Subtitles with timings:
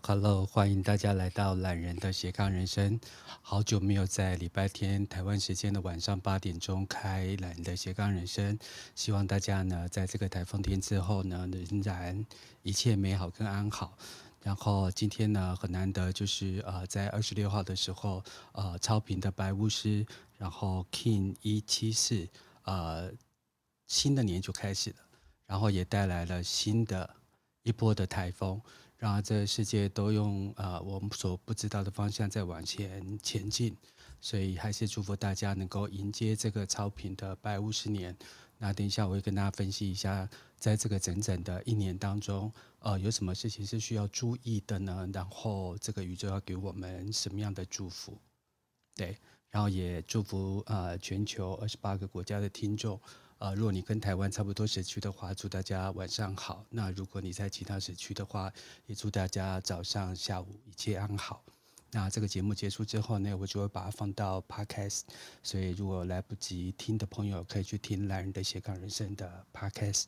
[0.00, 2.98] Hello，欢迎大家来到懒人的斜杠人生。
[3.42, 8.58] 好久没有在礼拜天台湾时间的晚上八点钟开懒人的斜杠人生，
[8.94, 12.24] 希望大家呢在这个台风天之后呢，仍然
[12.62, 13.96] 一切美好跟安好。
[14.40, 20.06] 然后今天呢很难得，就是呃在二十六号的时候，呃超频的白巫师，
[20.38, 22.26] 然后 King 一七四，
[22.64, 23.12] 呃
[23.86, 24.96] 新的年就开始了，
[25.46, 27.08] 然后也带来了新的
[27.62, 28.60] 一波的台风。
[29.02, 33.76] 然后这个世界都用呃我们所不知道的方向在往前前进，
[34.20, 38.16] 所以还是祝福大家能够迎接这个超频的百五十年。
[38.58, 45.08] 那等一下我会跟大家分析一下，在这个整整的一年当中，呃，有什么事情是需要注意的呢？
[45.12, 48.16] 然后这个宇宙要给我们什么样的祝福？
[48.94, 49.18] 对，
[49.50, 53.00] 然后也祝福呃全球二十八个国家的听众。
[53.42, 56.64] 呃，如果你跟台湾差不多时区的话，祝大家晚上好。
[56.70, 58.52] 那如果你在其他时区的话，
[58.86, 61.42] 也祝大家早上、下午一切安好。
[61.94, 65.02] 那这个节目结束之后呢，我就会把它放到 Podcast。
[65.42, 70.04] 所以如果来不及听的朋友，可以去听懒人的斜杠人生的 Podcast。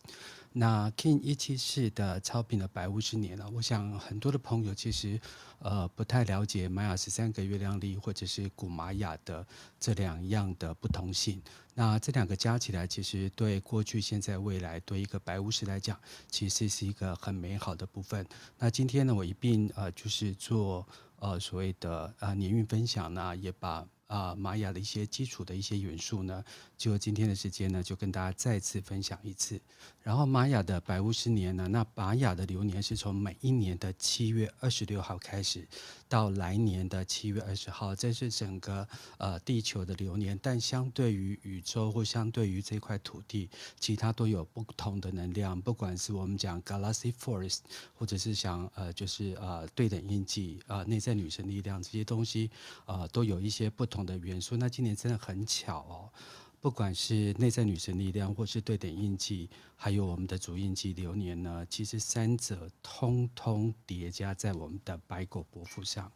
[0.53, 5.21] 那 King 一七四的超频的白巫师年了，我想很多的朋友其实
[5.59, 9.47] 呃不太了解玛雅十三个月亮历或者是古玛雅的
[9.79, 11.43] 这两样的不同性。
[11.75, 15.99] 那这两个加起来，其实对过去、现在、未来，对一个白巫师来讲，
[16.31, 18.25] 其实是一个很美好的部分。
[18.57, 20.87] 那今天呢，我一并呃就是做
[21.25, 23.87] 呃所谓的啊年运分享呢，也把。
[24.07, 26.45] 啊，玛雅的一些基础的一些元素呢，
[26.77, 29.61] 就今天的时间呢，就跟大家再次分享一次。
[30.03, 35.67] 然后玛雅的白巫师年呢，那玛雅的流年是从每一年的七月二十六号开始，
[36.09, 40.39] 到来年的七月二十号，这是整个呃地球的流年。
[40.43, 43.49] 但相对于宇宙或相对于这块土地，
[43.81, 45.59] 其他都有不同的能量。
[45.59, 47.61] 不管是我们讲 Galaxy Force，
[47.95, 52.51] 或者是想呃就是呃对等印记啊、内在女神力量这些东西
[52.85, 54.05] 啊、都有一些不同。
[54.05, 56.11] 的元素，那今年真的很巧哦。
[56.61, 66.11] 不管是内在女神力量，或是对等印记，还有我们的主印记流年呢，其实三者通通叠加在我们的白狗伯父上。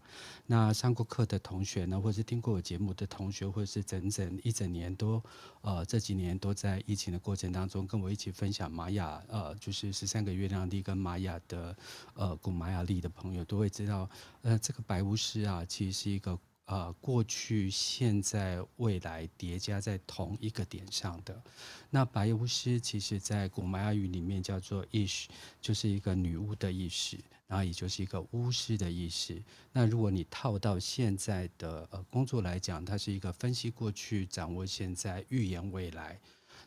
[0.46, 5.22] 那上过课的同学呢，或是听过我节目的同学，或是整整一整年都
[5.60, 11.76] 呃这几年都在疫情的过程当中，跟我一起分享玛雅呃就是十三个月亮历跟玛雅的
[12.14, 14.08] 呃古玛雅历的朋友，都会知道，
[14.42, 16.38] 呃这个白巫师啊，其实是一个。
[16.68, 21.42] 呃，过去、现在、未来叠加在同一个点上的。
[21.88, 25.28] 那白巫师，其实在古玛雅语里面叫做 Ish，
[25.62, 29.42] 就是一个女巫的意识，然后也就是一个巫师的意思。
[29.72, 36.20] 那如果你套到现在的呃工作来讲，它是一个分析过去、掌握现在、预言未来。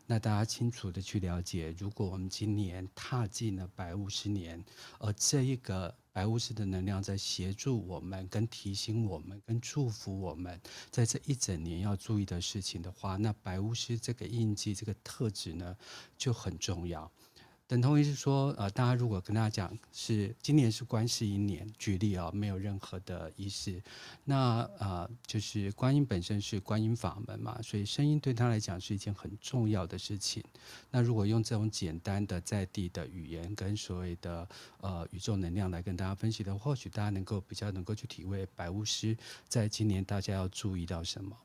[0.07, 4.65] 那大家清楚的去了解，如果我们今年踏进了白巫师年，
[4.97, 5.95] 而这一个。
[6.13, 15.75] 白巫师的能量在协助我们，跟提醒我们，跟祝福我们，在这一整年要注意的事情的话，那白巫师这个印记、这个特质呢，
[16.17, 17.09] 就很重要。
[17.71, 23.81] 等同于是说，呃，大家如果跟大家讲是今年是观世音年，举例啊，没有任何的仪式，
[24.25, 30.43] 那呃，就是观音本身是观音法门嘛，所以声音对他来讲是一件很重要的事情。
[30.89, 34.45] 那如果用这种简单的在地的语言跟所谓的
[34.81, 39.15] 呃宇宙能量来跟大家分析的话，或许大家能够比较能够去体会白巫师
[39.47, 41.37] 在今年大家要注意到什么。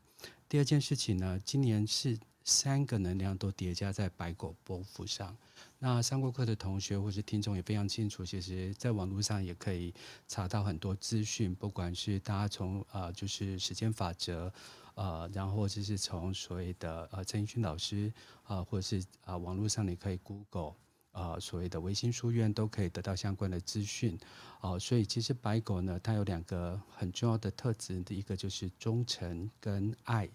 [0.48, 5.36] 第二件事情呢，今年是三个能量都叠加在白狗波幅上。
[5.78, 9.92] 那上过课的同学或是听众也非常清楚，其实在网络上也可以
[10.26, 14.50] 查到很多资讯，不管是大家从呃就是时间法则，
[14.94, 18.12] 呃，然后或者是从所谓的呃陈奕迅老师
[18.44, 20.74] 啊、呃，或者是啊、呃、网络上你可以 Google
[21.10, 24.16] 啊、呃、所谓的维新书院都可以得到相关的资讯
[24.60, 30.28] 啊、呃，所以其实白狗呢，它有两个很重要的特质，第一个就是忠诚跟爱。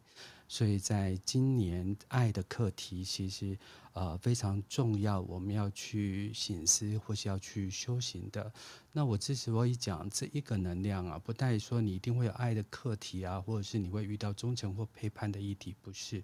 [0.52, 3.58] 所以在今年，爱的课题其实
[3.94, 8.52] 呃非常重要，我们要去醒思或是要去修行的。
[8.92, 16.22] 那我之所以讲这一个能量啊，不带说你一定会有爱的课题啊，或者是你会遇到忠诚或背叛的议题，不是，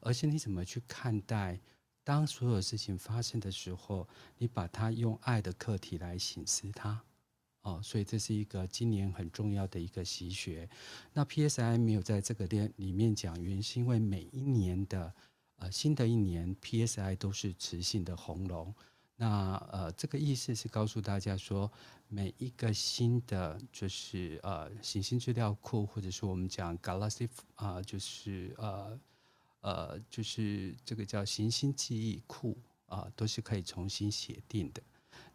[0.00, 1.60] 而是你怎么去看待，
[2.02, 7.00] 当所有事情发生的时候，你把它用爱的课题来醒思它。
[7.62, 10.68] 哦，所以这是一个今年很重要的一个习学。
[11.12, 15.14] 那 PSI 没有在这个链里面讲，原因是因为每一年的
[15.56, 18.74] 呃新的一年 PSI 都是磁性的红龙。
[19.16, 21.70] 那呃这个意思是告诉大家说，
[22.08, 28.98] 每一个新的就是呃行星资料库，或者说我们讲 Galaxy 啊、就是呃
[29.60, 32.56] 呃就是这个叫行星记忆库
[32.86, 34.82] 啊、都是可以重新写定的。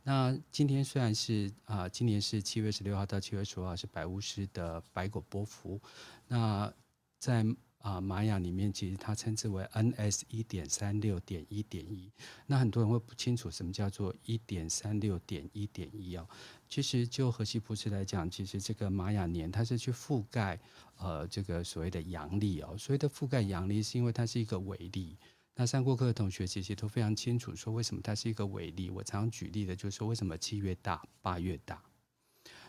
[0.07, 5.81] 那今天虽然是啊、今年是七月十六号到七月十五号是白巫师的白狗波幅，
[6.27, 6.71] 那
[7.19, 7.43] 在
[7.79, 12.11] 啊玛雅里面，其实它称之为 NS 一点三六点一点一。
[12.45, 16.27] 那很多人会不清楚什么叫做一点三六点一点一哦。
[16.69, 20.59] 其实就荷西博士来讲，其实这个玛雅年它是去覆盖
[20.97, 22.75] 呃这个所谓的阳历哦。
[22.77, 25.17] 所谓的覆盖阳历，是因为它是一个伪历。
[25.57, 28.89] 那上过课的同学其实都非常清楚，说为什么它是一个纬历。
[28.89, 31.81] 我常常举例的就是说，为什么七月大，八月大？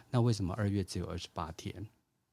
[0.08, 1.84] 那为什么二月只有二十八天？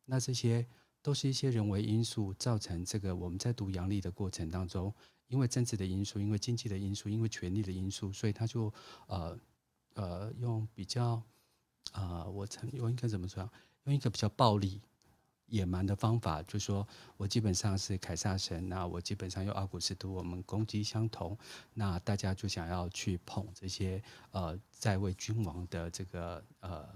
[0.05, 0.63] 那这些
[1.01, 4.94] 都是一些人为因素造成这个我们在读阳历的过程当中，
[5.27, 8.71] 因为政治的因素，因为经济的因素，因为权力的因素，所以他就
[9.07, 9.35] 呃
[9.95, 11.19] 呃用比较
[11.94, 13.50] 呃我曾用应该怎么说？
[13.85, 14.79] 用一个比较暴力。
[15.53, 16.85] 野蛮的方法，就说
[17.15, 21.38] 我基本上是凯撒神，那我基本上用奥古斯都，我们攻击相同，
[21.75, 24.01] 那大家就想要去捧这些
[24.31, 26.89] 呃在位君王的这个呃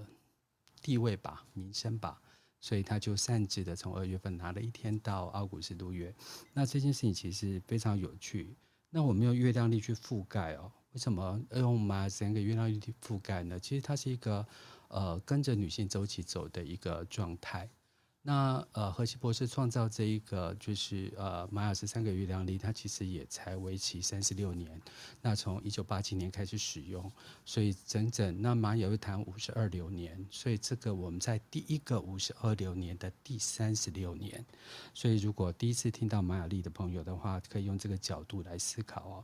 [0.82, 2.20] 地位吧、名声吧，
[2.60, 6.12] 所以他就擅自的从二月份拿了一天到奥古斯都月。
[6.52, 8.58] 那这件事情其实非常有趣。
[8.90, 13.60] 那我们用月亮力去覆盖哦，为什么用马整个月亮力去覆盖呢？
[13.60, 14.44] 其实它是一个
[14.88, 17.70] 呃跟着女性周期走的一个状态。
[18.28, 24.70] 那呃，何西博士创造这一个就是呃玛雅十三个月亮历，它其实也才为期三十六年。
[25.22, 27.10] 那从一九八七年开始使用，
[27.46, 34.46] 所以整整那玛雅又谈五十二流年，所以这个我们在第一个五十二流年的第三十六年。
[34.94, 39.24] 所以如果第一次听到玛雅历的朋友的话，可以用这个角度来思考哦。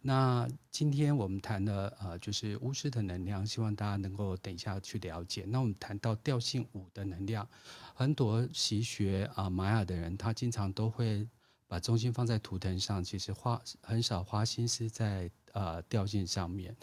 [0.00, 5.44] 那今天我们谈的呃，就是巫师的能量，希望大家能够等一下去了解。
[5.46, 7.46] 那我们谈到调性五的能量，
[7.94, 11.26] 很多习学啊玛雅的人，他经常都会
[11.66, 16.74] 把重心放在图腾上，其实花很少花心思在呃调性上面。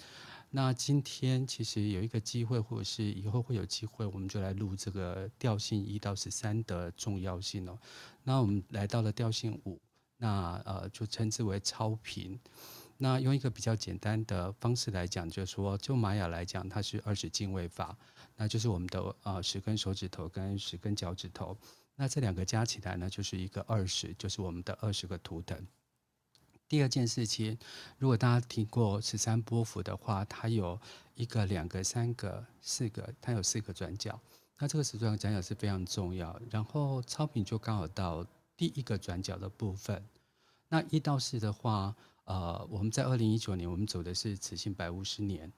[0.51, 7.77] 那今天其实有一个机会，或者是以后会有机会，我们就来录这个调性一到十三的重要性哦。
[8.23, 9.79] 那我们来到了调性五，
[10.17, 12.39] 那呃就称之为超频。
[12.97, 17.97] 那用一个比较简单的方式来讲，就是说，就玛雅来讲，它是二十进位法，
[18.38, 21.57] 那就是我们的呃十根手指头跟十根脚趾头，
[21.95, 25.68] 那这两个加起来呢，就是一个二十，就是我们的二十个图腾。
[26.69, 27.57] 第二件事情，
[27.97, 30.80] 如果大家听过十三波符的话，它有
[31.15, 34.18] 一个、两个、三个、四个，它有四个转角，
[34.57, 36.39] 那这个十转角是非常重要。
[36.50, 38.25] 然后超频就刚好到
[38.56, 40.01] 第一个转角的部分，
[40.69, 41.94] 那一到四的话。
[42.25, 45.50] 呃，我们在二零一九年，我们走的是雌性白巫师年；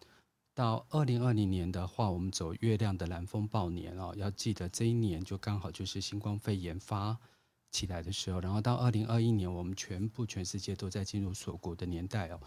[0.53, 4.13] 到二零二零年的话，我们走月亮的蓝风暴年哦。
[4.17, 7.17] 要记得这一年就刚好就是新冠肺炎发
[7.71, 8.39] 起来的时候。
[8.41, 12.39] 然后到二零二一年，我们全部全世界都在进入锁国的年代哦。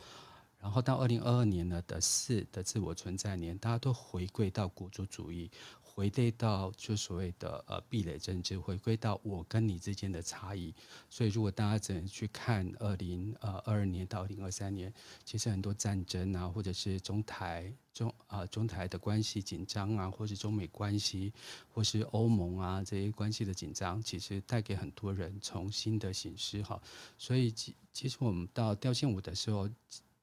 [0.58, 5.50] 然后到二零二二年呢的四的自我存在年，大家都回归到国族主义。
[5.94, 10.74] 回归到就所谓的呃壁垒政治，回归到我跟你之间的差异。
[11.08, 14.92] 所以如果大家只能去看二零呃二二年到二零二三年，
[15.24, 21.32] 其实很多战争啊，或者是中台中啊、中台的关系紧张啊，或是中美关系，
[21.74, 26.80] 或是欧盟啊这些关系的紧张，其实带给很多人重新的省思哈。
[27.18, 29.68] 所以其其实我们到调性五的时候。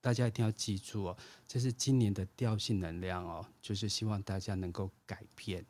[0.08, 5.66] 大家一定要记住哦，这是今年的调性能量哦，就是希望大家能够改变，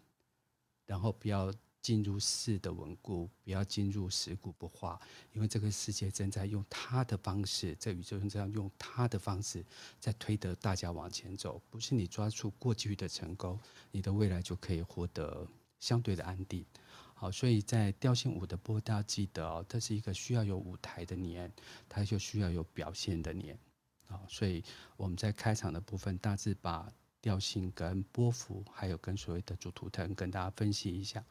[0.85, 1.51] 然后不要
[1.81, 5.01] 进入四的稳固，不要进入死固不化，
[5.33, 9.65] 因为这个世界正在用它的方式，在宇宙中这样用它的方式
[9.99, 15.47] 在推得大家往前走，不是你抓住过去的成功，你的未来就可以获得
[15.79, 16.63] 相对的安定。
[17.15, 21.51] 好，所以在调性五的波，大家记得哦，这是一个需要有舞台的年，
[21.89, 23.57] 它就需要有表现的年。
[24.07, 24.63] 啊，所以
[24.95, 31.21] 我们在开场的部分大致把调性跟波幅，还有跟所谓的主图腾跟大家分析一下。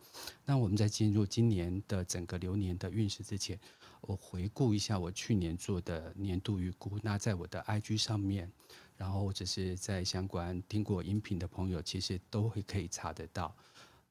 [0.44, 3.58] 那我们在进入今年的整个流年的运势之前，
[4.02, 6.98] 我回顾一下我去年做的年度预估。
[7.02, 8.50] 那在我的 IG 上面，
[8.96, 13.56] 然后或者是在相关听过音频的朋友，其实都会可以查得到。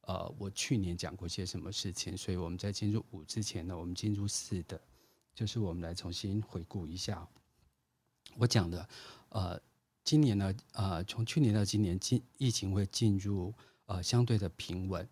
[0.01, 2.17] 呃，我去年讲过些什么事情。
[2.17, 4.79] 所以我们在进入五之前呢，我们进入四的，
[5.35, 7.27] 就是我们来重新回顾一下。
[8.37, 8.87] 我讲的，
[9.29, 9.59] 呃，
[10.03, 13.53] 今年呢，呃，从去年到今年，进疫情会进入
[13.85, 15.07] 呃相对的平稳。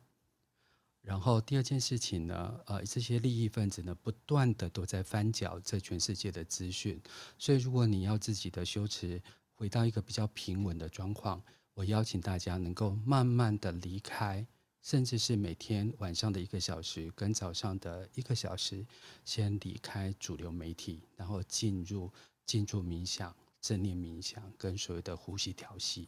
[1.01, 7.01] 然后第二件事情呢，呃，这些利益分子呢，不断的都在翻搅这全世界的资讯。
[7.37, 9.21] 所以，如果你要自己的修持
[9.53, 11.41] 回到一个比较平稳的状况，
[11.73, 14.45] 我邀请大家能够慢慢的离开，
[14.81, 18.85] 甚至是每天晚上的一个小时跟早上的一个小时，
[19.23, 22.11] 先离开主流媒体，然后进入。
[22.45, 26.07] 静坐冥想、正念冥想跟所谓的呼吸调息，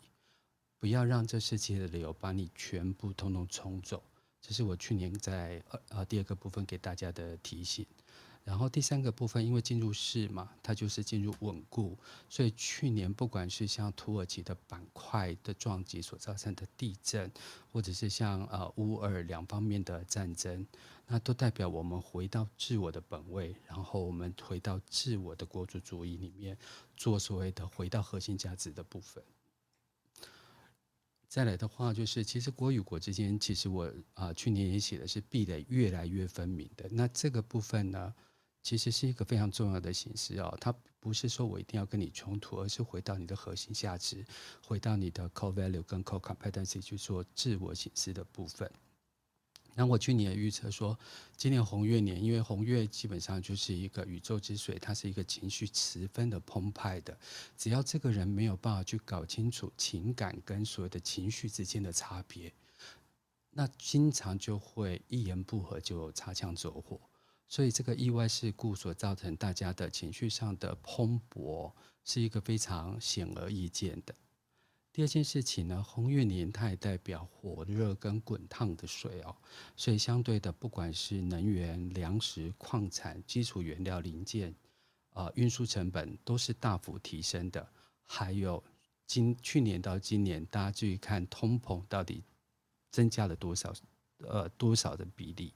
[0.79, 4.03] 不要让这世界的流把你全部通通冲走。
[4.41, 7.85] 这是我去年在呃呃第二个部分给大家的提醒。
[8.45, 11.97] 然后第三个部分，因为进入市嘛，它就是进入稳固，
[12.29, 17.29] 所以去年不管是像土耳其的板块的撞击所造成的地震，
[17.71, 20.63] 或者是像呃乌尔两方面的战争，
[21.07, 26.55] 那都代表我们回到自我的本位，然后我们回到自我的国族主义里面
[26.95, 29.23] 做所谓的回到核心价值的部分。
[31.27, 36.87] 再来的话，就是其实国与国之间，其实我啊、去年也写的是壁垒越来越分明的。
[36.91, 38.13] 那这个部分呢，
[38.65, 40.57] 其实是一个非常重要的形式哦。
[40.59, 44.25] 它不是说我一定要跟你冲突，而是回到你的核心价值，
[44.63, 48.67] 回到你的 core value 跟 core competency 去做自我形式的部分。
[49.75, 50.97] 那我去年也预测说，
[51.37, 57.15] 今年红月年，因为红月基本上就是一个宇宙之水，它是一个情绪十分的澎湃的。
[57.55, 62.51] 只要这个人没有办法去搞清楚情感跟所有的情绪之间的差别，
[63.51, 66.99] 那经常就会一言不合就擦枪走火。
[67.47, 71.71] 所以这个意外事故所造成大家的情绪上的蓬勃，
[72.03, 74.13] 是一个非常显而易见的。
[74.91, 79.35] 第二件事情呢，红月年它也代表火热跟滚烫的水哦，
[79.75, 84.55] 所以相对的，不管是能源、粮食、矿产、基础原料零件，
[85.11, 87.67] 呃，运输成本都是大幅提升的。
[88.03, 88.63] 还有
[89.05, 92.23] 今去年到今年，大家注意看通膨到底
[92.89, 93.73] 增加了多少，
[94.19, 95.53] 呃，多少的比例。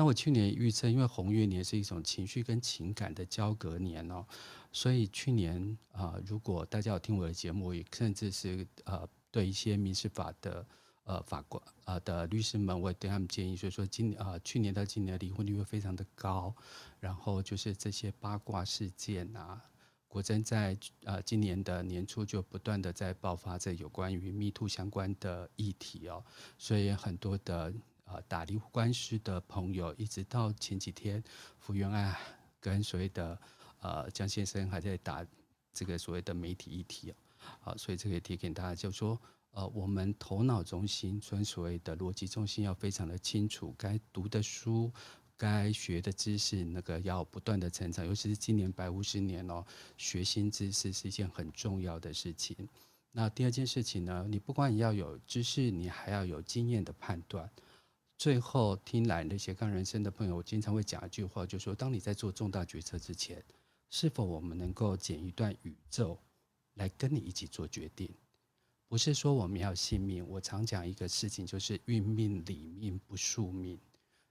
[0.00, 4.24] 那我去年预测，因为红月年是一种情绪跟情感的交隔年哦。
[4.72, 10.66] 所以去年啊、如果大家有听我的节目，也甚至是呃对一些民事法的
[11.04, 16.56] 呃法官、呃、的律师们，我也对他们建议，所以说今啊、去年到今年的离婚率会非常的高。
[16.98, 19.62] 然后就是这些八卦事件啊，
[20.08, 26.24] 果真在呃今年的年初就不断的在爆发着有关于 MeToo 相关的议题哦。
[26.56, 27.70] 所以很多的
[28.12, 31.22] 呃打离婚官司的朋友，一直到前几天
[31.58, 32.18] 福原爱
[32.60, 33.38] 跟所谓的。
[33.82, 35.26] 呃，江先生还在打
[35.72, 37.14] 这个所谓的媒体议题
[37.62, 39.18] 啊，所以这个也提给大家，就是说
[39.52, 44.92] 呃，我们头脑中心，所谓的逻辑中心要非常的清楚，该读的书，
[45.34, 49.64] 该学的知识，那个要不断的成长，尤其是今年百五十年哦，
[49.96, 52.54] 学新知识是一件很重要的事情。
[53.12, 57.50] 那第二件事情呢，你不光要有知识，你还要有经验的判断。
[58.20, 63.42] 最后，听来的斜杠人生的朋友，我经常会讲一句话，就是说当你在做重大决策之前。
[63.88, 66.18] 是否我们能够剪一段宇宙
[66.74, 68.14] 来跟你一起做决定？
[68.88, 70.22] 不是说我们要信命。
[70.28, 73.80] 我常讲一个事情，就是运命理命不宿命。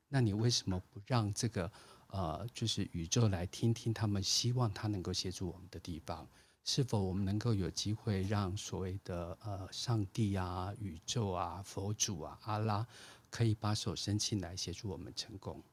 [0.07, 1.71] 那你为什么不让这个
[2.09, 6.29] 呃，就是宇宙来听听他们希望他能够协助我们的地方？
[6.63, 12.85] 是否我们能够有机会让所谓的呃上帝啊、宇宙啊、佛祖啊、阿拉
[13.29, 15.63] 可以把手伸进来协助我们成功？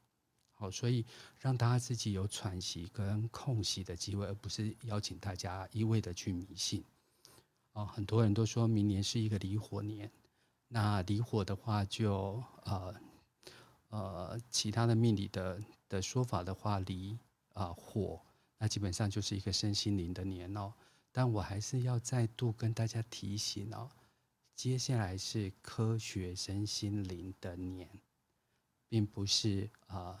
[0.53, 1.05] 好，所以
[1.39, 6.83] 让大家自己有喘息跟空隙的机会，而不是邀请大家一味的去迷信。
[7.73, 10.11] 哦，很多人都说明年是一个离火年，
[10.67, 12.95] 那离火的话就呃
[13.89, 17.17] 呃，其他的命理的的说法的话，离
[17.53, 18.19] 啊火，
[18.57, 20.73] 那基本上就是一个身心灵的年哦。
[21.11, 23.89] 但我还是要再度跟大家提醒哦，
[24.57, 27.87] 接下来是科学身心灵的年，
[28.89, 30.19] 并不是啊。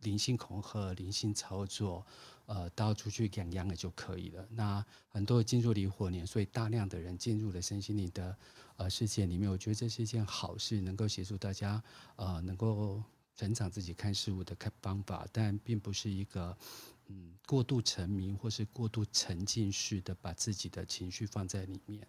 [0.00, 2.04] 灵性恐吓、灵性操作，
[2.44, 4.46] 呃，到处去养养了就可以了。
[4.50, 8.36] 那很多进入离火年，所以大量的人进入了身心灵的
[8.76, 9.48] 呃世界里面。
[9.48, 11.82] 我觉得这是一件好事，能够协助大家
[12.16, 13.02] 呃能够
[13.36, 16.58] 成长自己看事物的看方法，但并不是一个
[17.06, 22.06] 嗯过度沉迷或是过度沉浸式的把自己的情绪放在里面。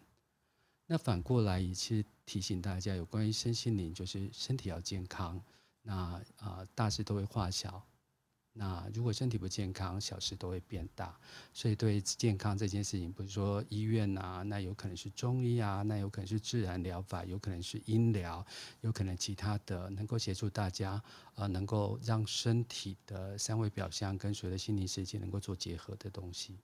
[0.85, 5.41] 那反过来也是提醒大家，有关于身心灵，就是身体要健康。
[5.81, 7.81] 那啊、大事都会化小。
[8.55, 11.17] 那如果身体不健康，小事都会变大。
[11.53, 18.45] 所以对健康这件事情，不是说医院啊，那有可能是中医啊，那有可能是自然疗法，有可能是音疗，
[18.81, 21.01] 有可能其他的能够协助大家，
[21.35, 26.59] 呃，能够让身体的三维表象跟所有的心灵世界能够做结合的东西。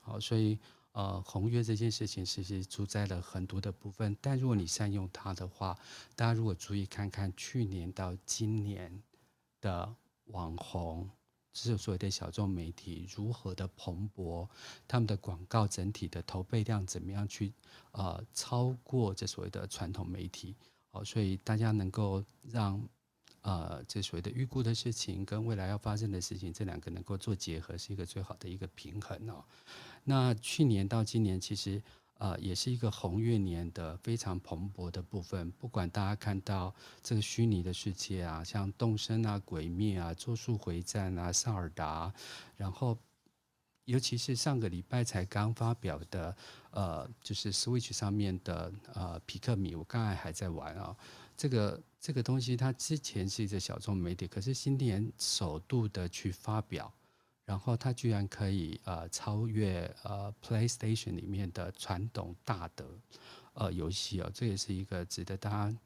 [0.00, 0.58] 好，所以。
[0.96, 5.78] 呃，红月这件事情其实主宰了很多的部分，但如果你善用它的话，
[6.14, 9.02] 大家如果注意看看去年到今年
[9.60, 9.94] 的
[10.28, 11.06] 网红，
[11.52, 14.48] 就是所谓的小众媒体如何的蓬勃，
[14.88, 17.52] 他们的广告整体的投背量怎么样去
[17.90, 20.56] 呃超过这所谓的传统媒体，
[20.92, 22.88] 哦，所以大家能够让。
[23.46, 29.44] 呃，这所谓的预估的事情跟未来要发生的事情，这两个能够做结合，是一个最好的一个平衡哦。
[30.02, 31.80] 那去年到今年，其实
[32.18, 35.48] 呃，也是一个红月年的非常蓬勃的部分。
[35.52, 36.74] 不管大家看到
[37.04, 42.12] 这个虚拟的世界啊，像动森啊、鬼灭啊、咒术回战啊、萨尔达，
[42.56, 42.98] 然后
[43.84, 46.36] 尤其是上个礼拜才刚发表的，
[46.72, 50.96] 呃，就是 Switch 上面的呃皮克米，我刚才还在玩啊，
[51.36, 51.80] 这个。
[52.06, 56.94] 这个东西它之前是一个小众媒体，可是今年首度的去发表，
[57.44, 62.86] 然后它居然可以呃超越呃 PlayStation 里面的传统大的
[63.54, 65.76] 呃游戏哦，这也是一个值得大家。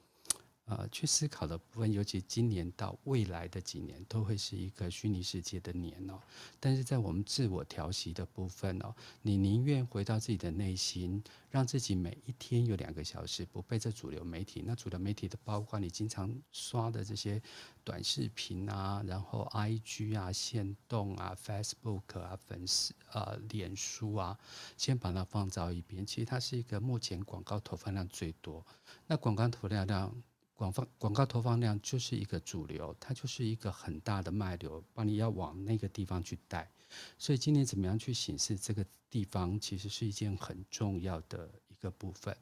[0.71, 6.17] 呃，去思考的部分，尤其今年到未来的几年，都会是一个虚拟世界的年哦。
[6.61, 14.63] 但是在我们自我调息的部分哦，你宁愿回到自己的内心，让自己每一天有两个小时不被这主流媒体。
[14.65, 17.43] 那主流媒体的包括你经常刷的这些
[17.83, 24.39] 短视频啊，然后 IG 啊、限动啊、Facebook 啊、粉丝啊、脸书啊，
[24.77, 26.07] 先把它放到一边。
[26.07, 28.65] 其实它是一个目前广告投放量最多，
[29.09, 30.15] 那广告投放量。
[30.61, 36.71] 广放广告投放量就是一个主流，它就是一个很大的脉流，帮你要往那个地方去带。
[37.17, 42.37] 所以今年怎么样去显示这个地方，其实是一件很重要的一个部分。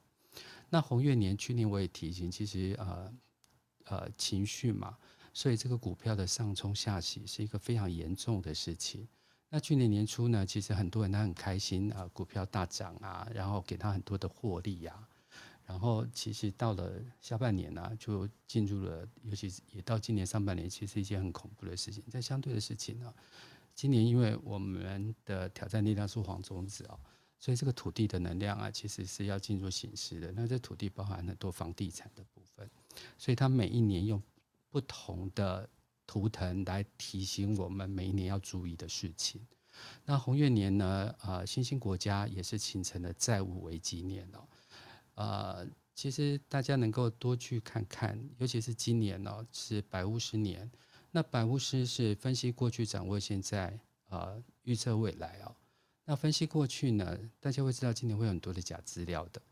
[0.68, 3.14] 那红月年去年我也提醒，其实呃
[3.84, 4.98] 呃情绪嘛，
[5.32, 9.06] 所以这个股票的上冲下洗是一个非常严重的事情。
[9.48, 15.08] 那去年年初呢，其实很多人他很开心啊，股票大涨啊，然后给他很多的获利呀、啊。
[15.68, 22.02] 然后其实到了下半年呢、就进入了，尤其是也到今年上半年，其实是一件很恐怖的事情。
[22.08, 23.14] 在相对的事情呢、
[23.75, 26.98] 今年因为我们的挑战力量是黄种子啊，
[27.38, 30.32] 所以这个土地的能量啊，其实是要进入形式的。
[30.32, 32.68] 那这土地包含很多房地产的部分，
[33.18, 34.22] 所以它每一年用
[34.70, 35.68] 不同的
[36.06, 39.46] 图腾来提醒我们每一年要注意的事情。
[40.06, 44.48] 那红月年呢，啊，新兴国家也是形成了债务危机年哦。
[45.18, 50.70] 呃，其实大家能够多去看看，尤其是今年哦，是百巫师年。
[51.10, 53.76] 那百巫师是分析过去、掌握现在，
[54.11, 55.52] 呃，预测未来哦。
[56.04, 59.42] 那分析过去呢，大家会知道今年会有很多的假资料的。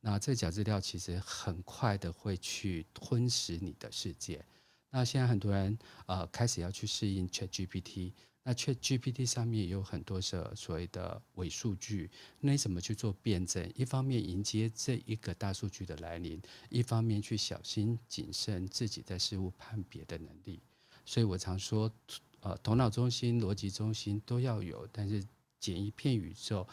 [0.00, 4.44] 那这假资料其实很快的会去吞噬你的世界。
[4.90, 8.12] 那现在很多人呃开始要去适应 ChatGPT。
[8.48, 13.68] 那却 GPT 上面也有很多是所谓的伪数据，那你怎么去做辩证？
[13.74, 20.60] 一方面迎接这一个大数据的来临，一方面去小心谨慎自己在事物判别的能力。
[21.04, 21.90] 所以我常说，
[22.38, 25.20] 呃，头脑中心、逻辑中心都要有，但是
[25.58, 26.64] 捡一片宇宙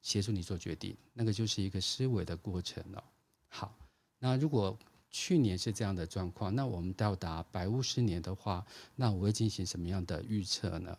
[0.00, 3.04] 协助你做决定，那个就是一个思维的过程了。
[3.48, 3.76] 好，
[4.18, 4.78] 那如果。
[5.10, 10.96] 去年是这样的状况，那我们到达白巫师年的话，那我会进行什么样的预测呢？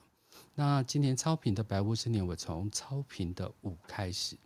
[0.54, 4.38] 那今年超频的白巫师年，我从超频的五开始。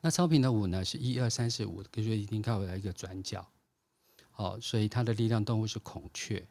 [0.00, 3.46] 那超频的五呢，是一二三四五，就一定靠来一个转角。
[4.30, 6.46] 好，所以它的力量动物是孔雀。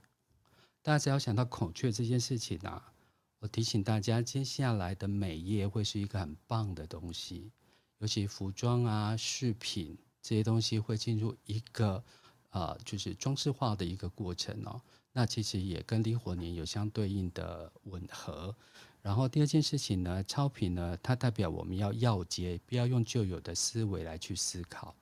[0.81, 2.93] 大家只要想到孔雀这件事情啊，
[3.39, 7.51] 我提醒大家，接下来的美业会是一个很棒的东西，
[7.99, 9.97] 尤其服装啊、饰品。
[10.21, 12.03] 这些东西会进入一个，
[12.51, 14.79] 呃，就是装饰化的一个过程哦。
[15.13, 18.55] 那其实也跟离火年有相对应的吻合。
[19.01, 24.95] 然后第二件事情呢，超频呢，它代表我们要要接，不要用旧有的思维来去思考。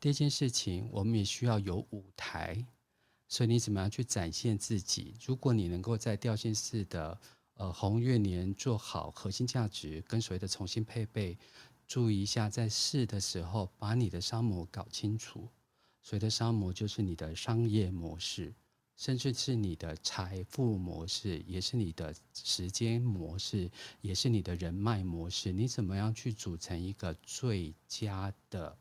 [0.00, 2.66] 第二件事情，我们也需要有舞台，
[3.28, 5.14] 所以你怎么样去展现自己？
[5.24, 7.18] 如果你能够在调性式的
[7.54, 11.38] 呃红月年做好核心价值跟所谓的重新配备。
[11.86, 15.48] 注意一下，在试的时候，把你的商模搞清楚。
[16.02, 18.54] 所谓的商模，就是你的商业模式，
[18.96, 23.70] 甚至是你的财富模式，也是你的时间模式，
[24.00, 25.52] 也是你的人脉模式。
[25.52, 28.76] 你怎么样去组成一个最佳的？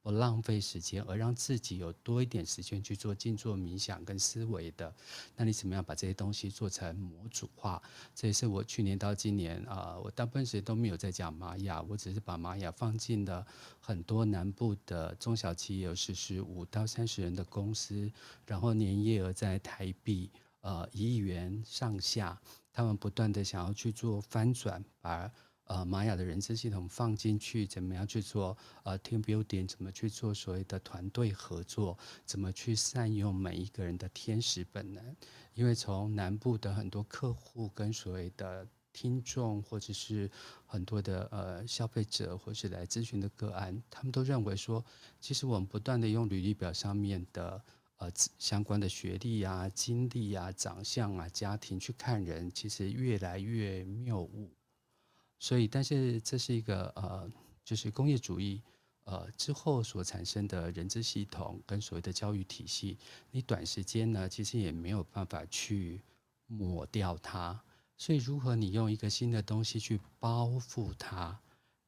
[0.00, 4.94] 不浪费时间，而让自己有多一点时间去做静坐冥想跟思维的，
[5.36, 7.82] 那你怎么样把这些东西做成模组化？
[8.14, 13.46] 这也是我去年到今年啊、我大部分时间都没有在讲玛雅，我只是把玛雅放进了
[13.80, 18.10] 很多南部的中小企业，有十十五到三十人的公司，
[18.46, 20.30] 然后年业额在台币
[20.60, 22.40] 呃一亿元上下，
[22.72, 25.30] 他们不断的想要去做翻转，把。
[25.68, 29.68] 呃，玛雅的人资系统放进去，怎么样去做呃 team building？
[29.68, 31.96] 怎么去做所谓的团队合作？
[32.24, 35.16] 怎么去善用每一个人的天使本能？
[35.52, 40.30] 因为从南部的很多客户跟所谓的听众，或者是
[40.64, 44.82] 很多的呃消费者，或是来咨询的个案，他们都认为说，
[45.20, 47.62] 其实我们不断的用履历表上面的
[47.98, 54.50] 呃相关的学历啊、经历啊、长相啊、家庭去看人，其实越来越谬误。
[55.38, 57.30] 所以，但是这是一个呃，
[57.64, 58.60] 就是工业主义
[59.04, 62.98] 呃之后所产生的人资系统跟所谓的教育体系，
[63.30, 66.00] 你短时间呢其实也没有办法去
[66.46, 67.60] 抹掉它。
[67.96, 71.36] 所以，如何你用一个新的东西去包覆它，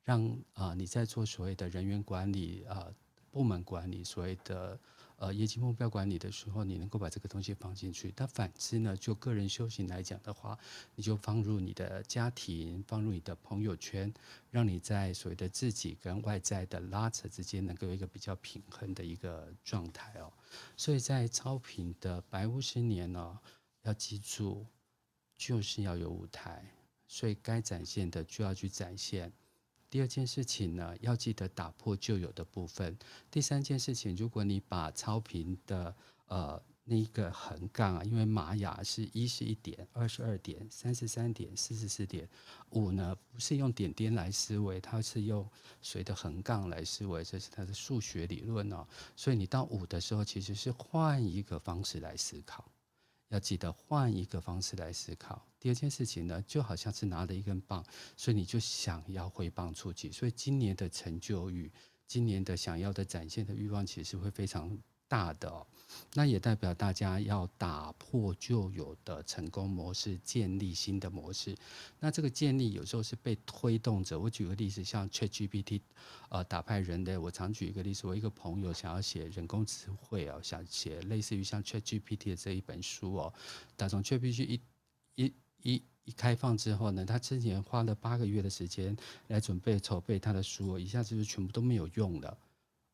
[0.03, 2.89] 让啊、呃、你在做所谓的人员管理啊、
[3.31, 4.79] 部门管理、所谓的
[5.21, 8.13] 呃业绩目标管理的时候，你能够把这个东西放进去。
[8.17, 10.59] 但反之呢，就个人修行来讲的话，
[10.97, 14.13] 你就放入你的家庭，放入你的朋友圈，
[14.51, 20.33] 让你在所谓的自己跟外在的拉扯之间，能够有一个比较平衡的一个状态哦。
[20.77, 23.39] 所以在超频的白五十年呢、哦，
[23.83, 24.67] 要记住。
[25.43, 26.63] 就是要有舞台，
[27.09, 29.33] 所以该展现的就要去展现。
[29.91, 32.97] 第二件事情呢，要记得打破旧有的部分。
[33.31, 35.93] 第三件事情，如果你把超频的
[36.27, 42.29] 呃那个横杠啊，因为玛雅是一十一点、二十二点、三十三点、四十四点，
[42.71, 45.49] 五呢不是用点点来思维，它是用
[45.83, 48.87] 随着横杠来思维，这是它的数学理论哦。
[49.17, 52.65] 所以你到五的时候，其实是换一个方式来思考。
[53.31, 55.45] 要记得换一个方式来思考。
[55.59, 57.85] 第二件事情呢，就好像是拿了一根棒，
[58.17, 60.13] 所以你就想要挥棒出去。
[60.13, 61.71] 所以今年的成就与，
[62.07, 64.77] 今年的想要的展现的欲望，其实会非常
[65.11, 65.67] 大的哦。
[66.15, 71.57] 那也代表大家要打破旧有的成功模式，建立新的模式。
[71.99, 74.19] 那这个建立有时候是被推动着。
[74.19, 75.81] 我举个例子，像 ChatGPT，
[76.29, 77.19] 呃，打败人类。
[77.19, 83.35] 我常举一个例子，我一个朋友想要写人工智慧啊，想写类似于像 ChatGPT 的这一本书哦。
[83.77, 84.61] 打从 ChatGPT 一
[85.17, 88.97] 一一一开放之后呢，他之前花了八个月的时间
[89.27, 92.39] 来准备筹备他的书，一下子就全部都没有用了。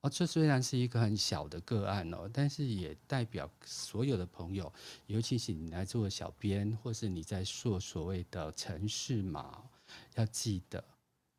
[0.06, 4.72] 哦，这虽然是一个很小的个案哦，但是也代表所有的朋友，
[5.06, 9.68] 尤其是你来做小编，或是你在做所谓的程式码，
[10.14, 10.84] 要记得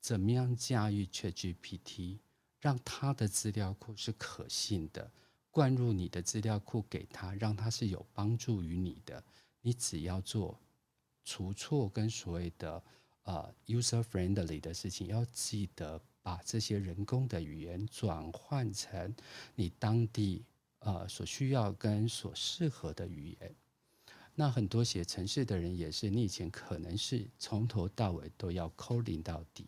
[0.01, 2.17] 怎么样驾驭 ChatGPT，
[2.59, 5.09] 让他的资料库是可信的，
[5.49, 9.23] 灌入你的资料库给他，让他是有帮助于你的。
[9.61, 10.59] 你只要做
[11.23, 12.83] 除错跟所谓的
[13.23, 16.01] 呃 user friendly 的事情，要记得。
[16.27, 19.15] 把这些人工的语言转换成
[19.55, 20.43] 你当地
[20.79, 23.55] 呃所需要跟所适合的语言。
[24.35, 29.67] 那很多写程式的人也是，你以前可能是从头到尾都要 coding 到底。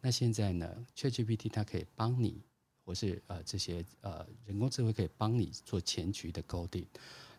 [0.00, 2.42] 那现在呢，ChatGPT 它可以帮你，
[2.84, 6.86] 或是呃这些呃人工智慧可以帮你做前局的 coding。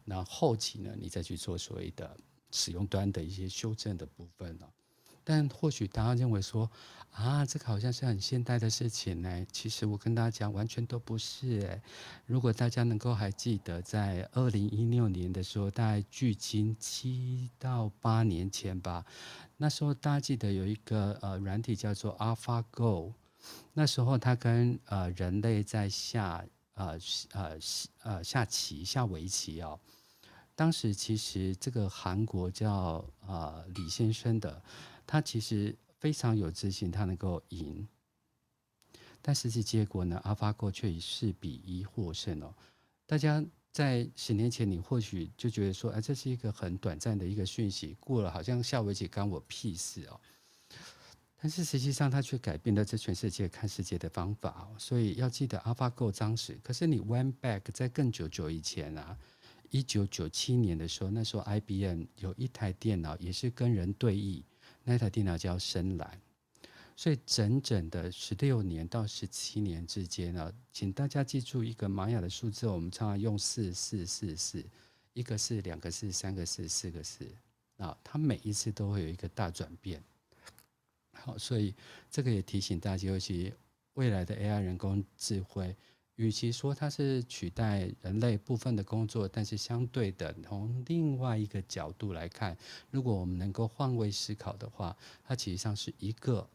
[0.05, 2.17] 那后期呢，你再去做所谓的
[2.51, 4.65] 使用端的一些修正的部分呢。
[5.23, 6.69] 但或许大家认为说
[7.11, 9.45] 啊，这个好像是很现代的事情呢。
[9.51, 11.81] 其实我跟大家讲，完全都不是诶。
[12.25, 19.05] 如果大家能够还记得，在二零一六年的时候，大概距今七到八年前吧，
[19.57, 23.11] 那时候大家记得有一个呃软体叫做 AlphaGo，
[23.73, 26.97] 那时候它跟呃人类在下呃
[27.33, 27.57] 呃
[28.03, 29.77] 呃下棋下围棋哦。
[30.55, 34.61] 当时其实这个韩国叫呃李先生的。
[35.05, 37.87] 他其实非常有自信，他能够赢，
[39.21, 42.53] 但实际结果呢？AlphaGo 却以四比一获胜哦。
[43.05, 50.19] 大家在十年前，你或许就觉得说，哎，这是一个很短暂的一个讯息，过了好像下围棋干我屁事哦。
[51.43, 54.75] 但是实际上，它却改变了这全世界看世界的方法哦。
[54.77, 59.17] 所以要记得 AlphaGo 当时，可是你 went back 在更久久以前啊，
[59.71, 64.43] 一九九七年的时候，那时候 IBM 有一台电脑也是跟人对弈。
[64.83, 66.19] 那台电脑叫深蓝，
[66.95, 74.65] 所以整整的十六年到十七年之间呢，请大家记住一个玛雅的数字，我们常常用四四四四，
[75.13, 77.27] 一个四，两个四，三个四，四个四
[77.77, 80.03] 啊，它每一次都会有一个大转变。
[81.11, 81.73] 好，所以
[82.09, 83.53] 这个也提醒大家，尤其
[83.93, 85.75] 未来的 AI 人工智慧。
[86.15, 92.55] 与其说它是取代人类部分的工作，但是相对的，从另外一个角度来看，
[92.91, 96.47] 如果我们能够换位思考的话，它其实上是一个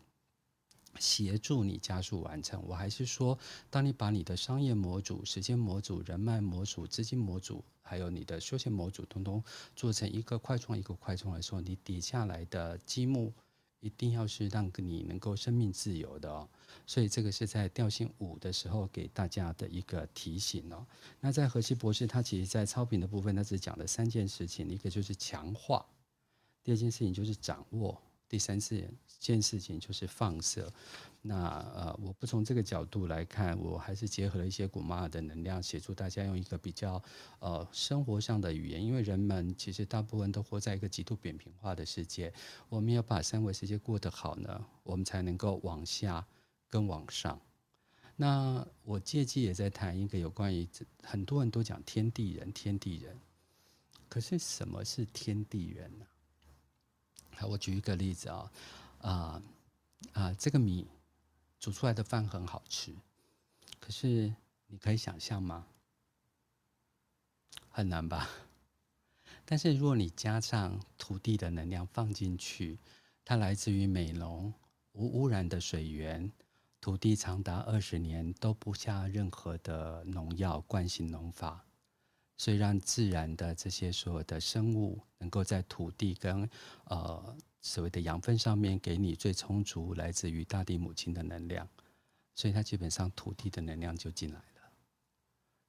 [0.99, 2.63] 协助你加速完成。
[2.67, 3.37] 我还是说，
[3.69, 9.43] 当你把你的商业模组、时间模组、人脉模组、资金模组，还有你的休闲模组，通通
[9.75, 13.33] 做成一个快充一个快充来说，你底下来的积木
[13.81, 16.49] 一定要是让你能够生命自由的哦。
[16.87, 20.87] 所以这个是在调性五的时候给大家的一个提醒哦。
[21.21, 25.85] 那在荷西博士他其实在超频的部分，他只讲了三件事情，一个就是强化，
[26.63, 30.73] 第二件事情就是掌握，第三件事情就是放射。
[31.23, 37.03] 那呃，我不从这个角度来看，我还是结合了一些古玛雅的能量，协助大家用一个比较
[37.41, 42.33] 呃生活上的语言，因为人们其实大部分都活在一个极度扁平化的世界，
[42.69, 46.25] 我们要把三维世界过得好呢，我们才能够往下。
[46.69, 47.41] 跟往上。
[48.17, 50.67] 那我借机也在谈一个有关于
[51.03, 53.19] 很多人都讲天地人，天地人。
[54.09, 56.07] 可是什么是天地人呢？
[57.35, 58.53] 好，我举一个例子啊，
[59.03, 59.43] 啊
[60.13, 60.87] 啊，这个米
[61.59, 62.95] 煮出来的饭很好吃，
[63.79, 64.35] 可是
[64.69, 65.67] 你可以想象吗？
[67.69, 68.31] 很难吧？
[69.45, 72.79] 但是如果你加上土地的能量放进去，
[73.25, 74.55] 它来自于美浓
[74.93, 76.33] 无污染的水源，
[76.87, 81.67] 土地长达二十年都不下任何的农药，惯性农法。
[82.37, 86.49] 所以让自然的这些所有的生物能够在土地跟
[86.85, 91.69] 呃所谓的养分上面给你最充足来自于大地母亲的能量，
[92.37, 94.71] 所以它基本上土地的能量就进来了，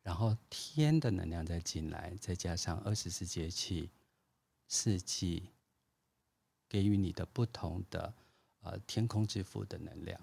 [0.04, 3.90] 然后天的能量再进来，再加上二十四节气
[4.68, 5.50] 四季
[6.70, 8.14] 给予你的不同的
[8.62, 10.22] 呃天空之父的能量，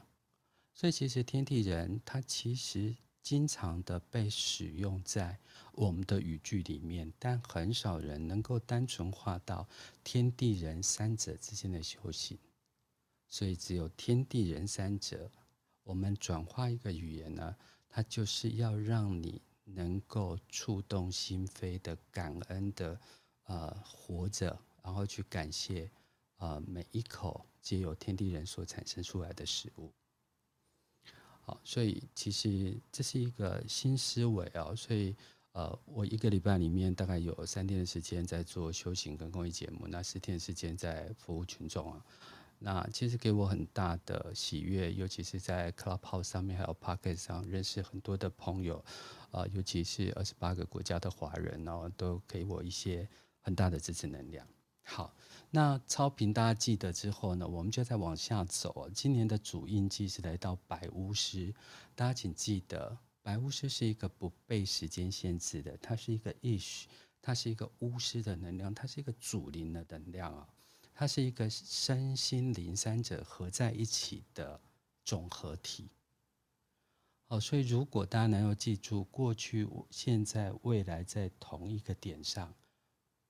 [0.74, 2.94] 所以其实天地人它其实。
[3.24, 5.38] 经常的被使用在
[5.72, 9.66] 我们的语句里面，但很少人能够单纯化到
[10.04, 12.38] 天地人三者之间的修行。
[13.26, 15.30] 所以，只有天地人三者，
[15.84, 17.56] 我们转化一个语言呢，
[17.88, 23.00] 它就是要让你能够触动心扉的感恩的，
[23.44, 25.90] 呃，活着，然后去感谢，
[26.36, 29.90] 呃，每一口皆由天地人所产生出来的食物。
[31.46, 35.14] 好，所以其实这是一个新思维啊，所以
[35.52, 42.04] 呃，我一个礼拜里面大概有三天的时间在做修行跟公益节目，那四天时间在服务群众啊，
[42.58, 48.82] 那其实给我很大的喜悦，尤其是在 Clubhouse 上面还有 Pocket 上认识很多的朋友，
[49.30, 53.06] 啊，尤其是二十八个国家的华人哦，都给我一些
[53.42, 54.46] 很大的支持能量。
[54.84, 55.14] 好。
[55.50, 58.90] 那超频大家记得之后呢，我们就再往下走。
[58.92, 61.54] 今年的主印记是来到白巫师，
[61.94, 66.88] 大家请记得，白巫师是一个不被时间限制的，它是一个意识，
[67.22, 70.48] 它是一个巫师的能量，它是一个主灵的能量啊，
[70.92, 74.60] 它是一个身心灵三者合在一起的
[75.04, 75.88] 总合体。
[77.28, 82.52] 好，所以如果大家能够记住过去、现在、未来在同一个点上。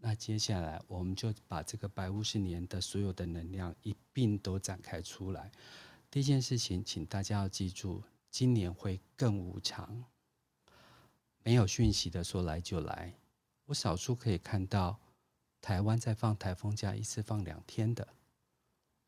[0.06, 5.50] 那接下来，我们就把这个白巫师年的所有的能量一并都展开出来。
[6.10, 10.04] 第一件事情，请大家要记住，今年会更无常。
[11.42, 13.14] 没有讯息的说来就来。
[13.64, 15.00] 我少数可以看到
[15.62, 18.06] 台湾在放台风假，一次放两天的。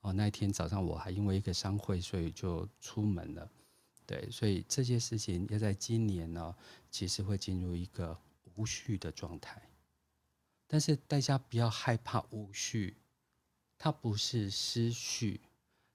[0.01, 3.47] 哦，那一天早上我还因为一个商会，所以就出门了。
[4.07, 6.57] 对，所以这些事情要在今年呢，
[6.91, 8.19] 其实会进入一个
[8.55, 9.61] 无序的状态。
[10.69, 12.97] 但是大家不要害怕无序，
[13.79, 15.41] 它不是失序。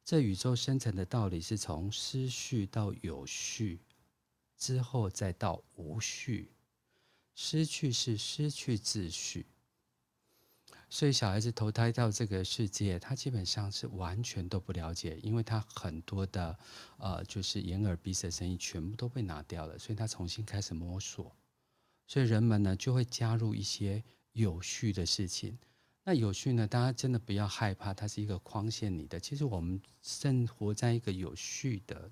[0.03, 3.81] 这宇宙生成的道理是从失序到有序，
[4.57, 6.51] 之后再到无序。
[7.35, 9.45] 失去是失去秩序，
[10.89, 16.57] 所以小孩子投胎到这个世界，他基本上是完全都不了解，因为他很多的
[16.97, 21.35] 呃，就是眼耳鼻舌身意全部都被拿掉了，所以他重新开始摸索。
[22.05, 24.03] 所以人们呢就会加入一些。
[24.33, 25.57] 有序的事情，
[26.03, 26.65] 那有序呢？
[26.65, 29.19] 大家真的不要害怕，它是一个框限你的。
[29.19, 32.09] 其实我们生活在一个有序的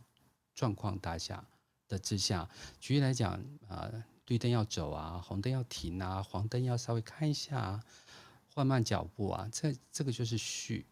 [0.54, 1.44] 状况大下
[1.88, 2.50] 的之下。
[2.80, 3.92] 举例来讲，啊、
[4.28, 7.84] 绿灯要走啊，红灯要停啊，黄灯要稍微看一下啊，
[8.54, 10.86] 缓慢脚步啊，这这个就是序。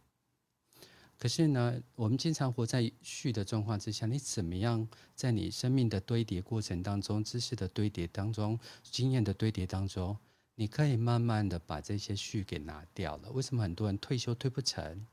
[1.19, 10.17] 可是呢，我们经常活在序的状况之下，你怎么样在你生命的堆叠过程当中、知识的堆叠当中、经验的堆叠当中？
[10.59, 13.29] 你可以慢慢的把这些序给拿掉了。
[13.29, 15.05] 为什么很多人退休退不成？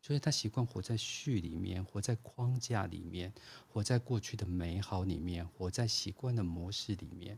[0.00, 3.34] 就是他习惯活在序里面，活在框架里面，
[3.66, 7.36] 活在过去的美好里面，活在习惯的模式里面。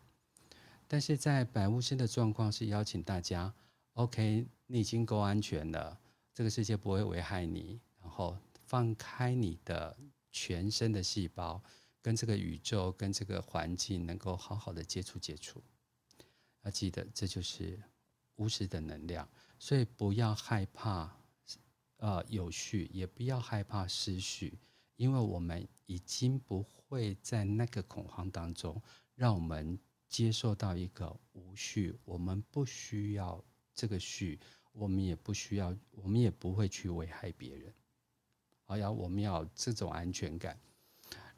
[0.86, 3.54] 但是在白巫师的状况是邀请大家
[3.94, 5.98] ，OK，你已经够安全了，
[6.34, 9.96] 这个世界不会危害你，然后放开你的
[10.30, 11.62] 全身的细胞，
[12.02, 15.62] 跟这个宇宙、跟这个环境能够好好的接触接触。
[16.68, 17.82] 要记得，这就是
[18.36, 19.26] 巫师的能量，
[19.58, 21.10] 所以不要害怕，
[21.96, 24.58] 呃，有序，也不要害怕失序，
[24.96, 28.80] 因为我们已经不会在那个恐慌当中，
[29.14, 29.78] 让我们
[30.10, 33.42] 接受到一个无序，我们不需要
[33.74, 34.38] 这个序，
[34.72, 37.72] 我们也不需要，我们也不会去危害别人。
[38.64, 40.60] 好，要我们要这种安全感，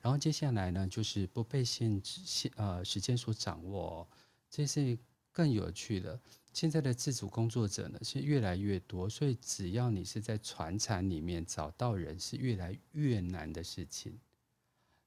[0.01, 4.09] 然后接下来呢，就是不被限制，限呃时间所掌握，
[4.51, 4.99] 这是。
[5.33, 6.21] 更有趣的，
[6.53, 14.19] 现在的自主工作者呢是越来越多，所以只要你是在传产里面找到人是越来越难的事情。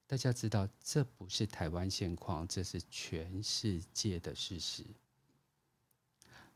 [0.08, 4.86] 大家知道，这不是台湾现况，这是全世界的事实。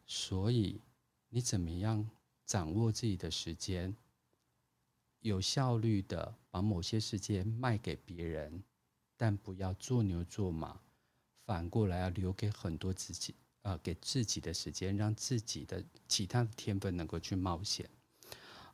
[0.06, 0.80] 所以，
[1.30, 2.10] 你怎么样
[2.46, 3.96] 掌握自己的时间，
[5.22, 8.64] 有效率的把某些时间卖给别人，
[9.16, 10.80] 但不要做牛做马，
[11.46, 13.34] 反过来要留给很多自己，
[13.68, 17.90] 呃，给自己的时间，让自己的其他的天分能够去冒险。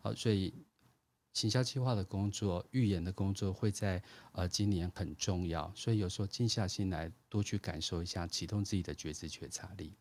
[0.01, 0.53] 好，所以。
[1.35, 3.99] 行销计划的工作、预言的工作会在
[4.33, 9.95] 呃今年很重要，所以有时候静下心来多去感受一下，启动自己的觉知觉察力。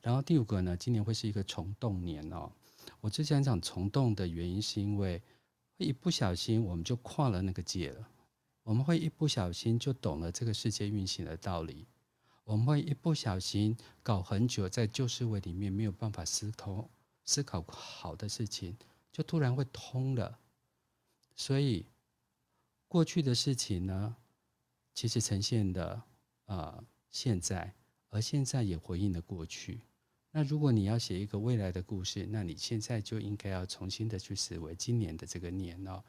[0.00, 2.50] 然后第五个呢，今年会是一个虫洞年哦。
[3.00, 5.22] 我之前讲虫洞的原因是因为
[5.76, 8.08] 一不小心我们就跨了那个界了，
[8.64, 11.86] 我们会一不小心就懂了这个世界运行的道理，
[12.44, 16.90] 我们会一不小心搞很久在旧思维里面没有办法思考
[17.24, 18.76] 思考好的事情。
[19.12, 20.38] 就突然会通了，
[21.36, 21.84] 所以
[22.88, 24.16] 过去的事情呢，
[24.94, 26.02] 其实呈现的、
[26.46, 27.74] 呃、现在，
[28.08, 29.82] 而现在也回应了过去。
[30.30, 36.02] 那如果你要写一个未来的故事，那你现在就应该要重新的去思维今年的这个年哦。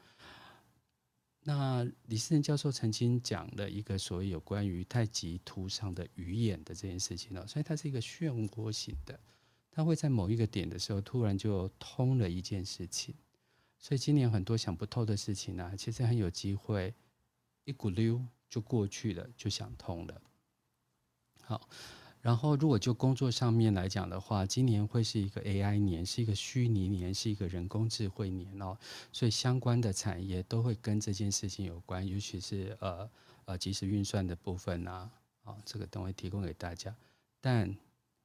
[1.46, 9.20] 那李思成教授曾经讲了一个所谓有关于太极图上的鱼眼的这件事情哦，所以它是一个漩涡型的。
[9.70, 13.14] 它会在某一个点的时候，突然就通了一件事情，
[13.78, 16.94] 所以今年很多想不透的事情呢、其实很有机会
[17.64, 20.22] 一股溜就过去了，就想通了。
[21.42, 21.68] 好，
[22.24, 28.74] 然后如果就工作上面来讲的话，今年会是一个 AI 年，是一个虚拟年，是一个人工智慧年哦，
[29.12, 33.10] 所以相关的产业都会跟这件事情有关，尤其是呃
[33.44, 35.10] 呃即时运算的部分啊，
[35.42, 36.96] 好，这个等会提供给大家，
[37.42, 37.76] 但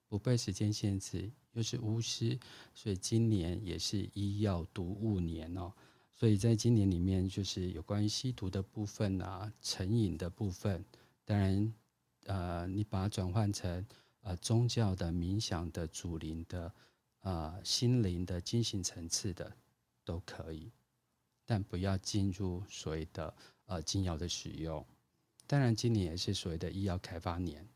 [0.07, 1.29] 不被时间限制。
[1.53, 2.39] 又是巫师，
[2.73, 5.73] 所以今年也是医药毒物年哦。
[6.09, 10.85] 所以在今年里面，就是有关于吸毒的部分啊，成瘾的部分。
[11.25, 11.73] 当然，
[12.25, 13.85] 呃，你把它转换成
[14.21, 16.73] 呃宗教的、冥想的、主灵的、
[17.21, 19.51] 呃心灵的、精神层次的
[20.03, 20.71] 都可以，
[21.45, 23.33] 但不要进入所谓的
[23.65, 24.85] 呃禁药的使用。
[25.47, 27.67] 当然，今年也是所谓的医药开发年，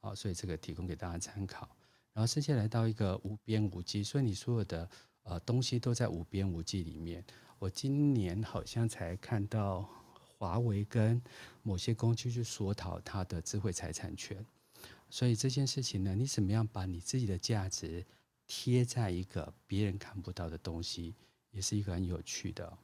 [0.00, 1.68] 啊，所以这个提供给大家参考。
[2.12, 4.88] 然后世界来到一个无边无际，所以你所有的
[5.22, 7.24] 呃东西都在无边无际里面。
[7.58, 9.88] 我今年好像才看到
[10.38, 11.20] 华为跟
[11.62, 14.44] 某些公司去索讨它的智慧财产权，
[15.10, 18.04] 所以这件事情呢，你怎么样把你自己的价值
[18.46, 21.14] 贴在一个别人看不到的东西，
[21.50, 22.76] 也是一个很有趣的。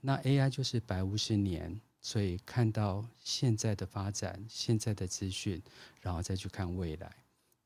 [0.00, 5.60] 那 AI 就是白巫师年，所以看到现在的发展、现在的资讯，
[6.00, 7.16] 然后再去看未来。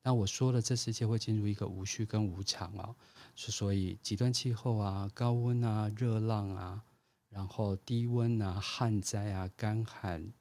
[0.03, 2.95] 那我说了，这世界会进入一个无序跟无常啊，
[3.35, 6.83] 所以极端气候啊、高温啊、热浪啊，
[7.31, 10.31] 然后低温啊、旱灾啊、干旱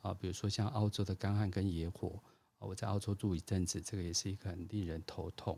[0.00, 2.20] 啊，比如说像澳洲的干旱跟野火，
[2.58, 5.56] 我在澳洲住一阵子，这个也是一个很令人头痛。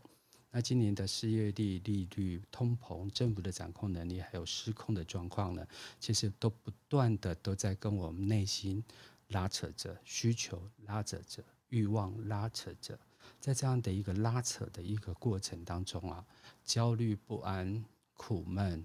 [0.51, 5.65] 那今年的失业率、利率、通膨、政府的掌控能力还有失控的状况呢，
[6.01, 8.85] 其实都不断的都在跟我们内心
[9.29, 12.99] 拉扯着，需求拉扯着，欲望拉扯着。
[13.39, 16.27] 在这样的一个拉扯的一个过程当中啊，
[16.65, 18.85] 焦虑不安、苦闷、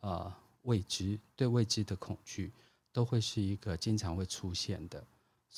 [0.00, 0.30] 呃
[0.68, 2.52] 未知、对未知的恐惧，
[2.92, 5.02] 都会是一个经常会出现的。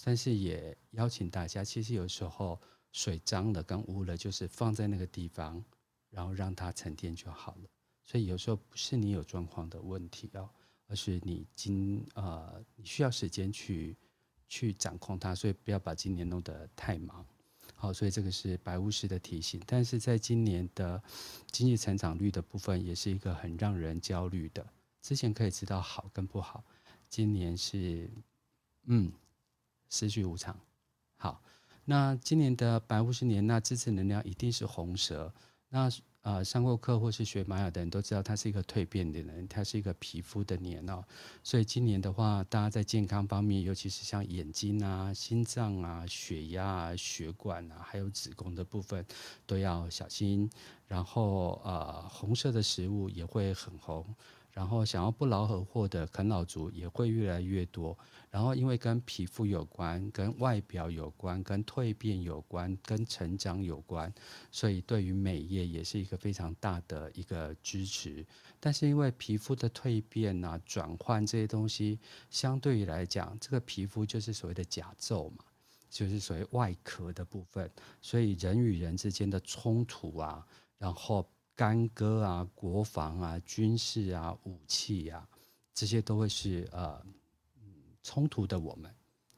[0.04, 2.56] 但是也邀请大家，其实有时候
[2.92, 5.62] 水脏了跟污了，就是放在那个地方，
[6.10, 7.68] 然后让它沉淀就好了。
[8.04, 10.48] 所以有时候不是你有状况的问题哦，
[10.86, 13.96] 而是你今呃你需要时间去
[14.48, 17.26] 去掌控它，所以不要把今年弄得太忙。
[17.74, 21.02] 好，所以这个是白巫师的提醒，但是在今年的
[21.50, 24.64] 经济成长率的部分，也是一个很让人焦虑的。
[25.02, 26.64] 之前可以知道好跟不好，
[27.08, 28.10] 今年是
[28.84, 29.12] 嗯
[29.88, 30.58] 失去无常。
[31.16, 31.42] 好，
[31.84, 35.32] 那今年的白巫师年，那支持能量一定是红蛇。
[35.68, 35.90] 那
[36.22, 41.02] 呃，上过课或是学玛雅的人都知道，它是一个蜕变的人，它是一个皮肤的年哦。
[41.42, 49.02] 所以今年的话，大家在健康方面，尤其是像眼睛啊、心脏啊、血压啊、血管啊，还有子宫的部分，
[49.46, 50.50] 都要小心。
[50.86, 54.04] 然后呃，红色的食物也会很红。
[54.52, 57.96] 然后想要不劳而获的啃老族也会越来越多。
[58.30, 64.12] 然后因为跟皮肤有关、跟外表有关、跟蜕变有关、跟成长有关，
[64.52, 68.24] 所以对于美业也是一个非常大的一个支持。
[68.60, 71.98] 但是因为皮肤的蜕变啊、转换这些东西，
[72.28, 75.44] 相对于来讲，这个皮肤就是所谓的甲胄嘛，
[75.88, 77.68] 就是所谓外壳的部分，
[78.00, 80.46] 所以人与人之间的冲突啊，
[80.78, 81.28] 然后。
[81.60, 85.28] 干戈啊，国防啊，军事啊，武器啊，
[85.74, 87.04] 这些都会是呃，
[88.02, 88.90] 冲突的我们，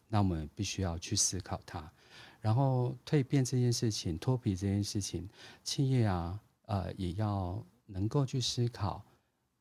[0.07, 1.93] 那我们必须要去思考它。
[2.41, 5.29] 然后蜕变这件事情，脱皮这件事情，
[5.65, 9.05] 企业啊，呃，也要能够去思考，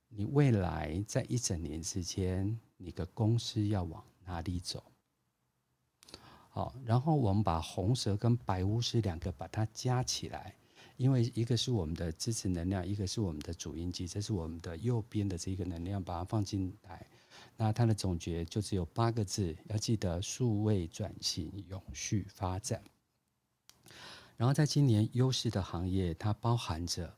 [0.08, 4.84] 你未来在一整年之间，你的公司要往哪里走？
[6.50, 10.54] 好，然后我们把红蛇跟白巫师两个把它加起来，
[10.98, 17.06] 因为一个是我们的支持能量，一个是我们的主音机，这是我们的右边的这个能量，把它放进来，
[17.58, 22.82] 那它的总结就只有八个字，要记得数位转型、永续发展。
[24.38, 27.14] 然后在今年优势的行业，它包含着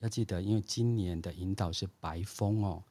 [0.00, 2.82] 要记得，因为今年的引导是白风哦。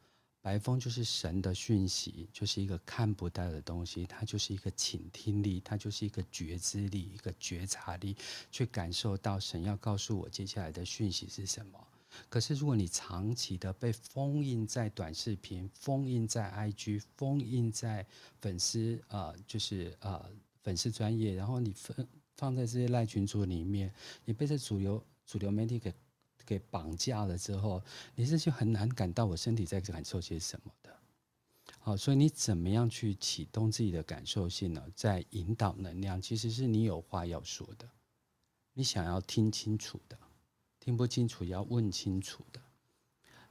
[0.43, 8.17] 白风就是神的讯息，就是一个看不到的东西，它就是一个倾听力，它就是一个觉知力，一个觉察力，
[8.51, 11.87] 去感受到神要告诉我接下来的讯息是什么。
[12.27, 18.05] 可是如果你长期的被封印在短视频，封印在 IG，封印在
[18.41, 20.29] 粉丝呃，就是呃
[20.61, 23.93] 粉丝专业，然后你放放在这些赖群组里面，
[24.25, 25.93] 你被这主流主流媒体给。
[26.45, 27.81] 给绑架了之后，
[28.15, 30.89] 你是就很难感到我身体在感受些什么的。
[31.79, 34.83] 好，所以你怎么样去启动自己的感受性呢？
[34.95, 37.89] 在引导能量，其实是你有话要说的，
[38.73, 40.17] 你想要听清楚的，
[40.79, 42.61] 听不清楚要问清楚的。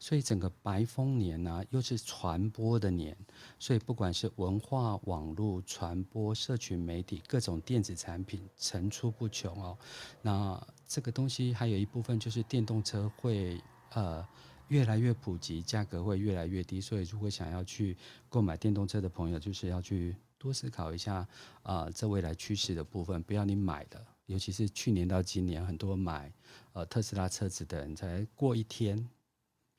[0.02, 3.16] 所以整个白风年呢、又是传播的年，
[3.56, 9.78] 所以不管是文化、网络传播、社群媒体、各种电子产品层出不穷哦。
[10.20, 14.26] 那这个东西还有一部分就是电动车会呃
[14.66, 16.80] 越来越普及，价格会越来越低。
[16.80, 17.96] 所以如果想要去
[18.28, 21.14] 购买电动车的朋友，就是要去多思考一下
[21.62, 26.32] 啊、呃，这未来趋势的部分，不要你买的，尤其是去年到今年，很多买
[26.72, 29.08] 呃特斯拉车子的人才过一天。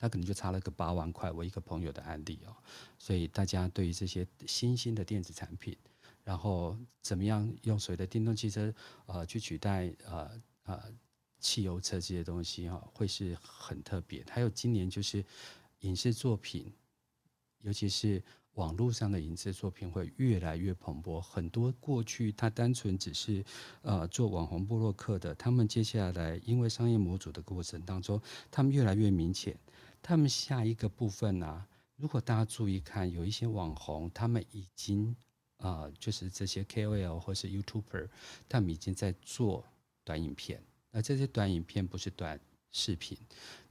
[0.03, 2.53] 他可能就差了个八万块，我一个朋友的案例哦，
[2.99, 5.73] 所以大家对于这些新兴的电子产品，
[6.25, 8.73] 然后怎么样用所谓的电动汽车
[9.05, 10.29] 呃去取代呃
[10.65, 10.83] 呃
[11.39, 14.21] 汽油车这些东西哈，会是很特别。
[14.29, 15.23] 还有今年就是
[15.79, 16.69] 影视作品，
[17.61, 18.21] 尤其是
[18.55, 23.41] 网络上的影视作品会越来越蓬勃，很多过去他单纯只是
[23.83, 29.57] 呃做网红部落客的，他们接下来因为商业模组的过程当中，他们越来越明显。
[30.03, 35.15] 他们下一个部分呢、如果大家注意看，有一些网红，他们已经
[35.57, 38.09] 啊、就是这些 KOL 或是 YouTuber，
[38.49, 39.65] 他们已经在做
[40.03, 40.61] 短影片。
[40.91, 42.37] 那这些短影片不是短
[42.73, 43.17] 视频，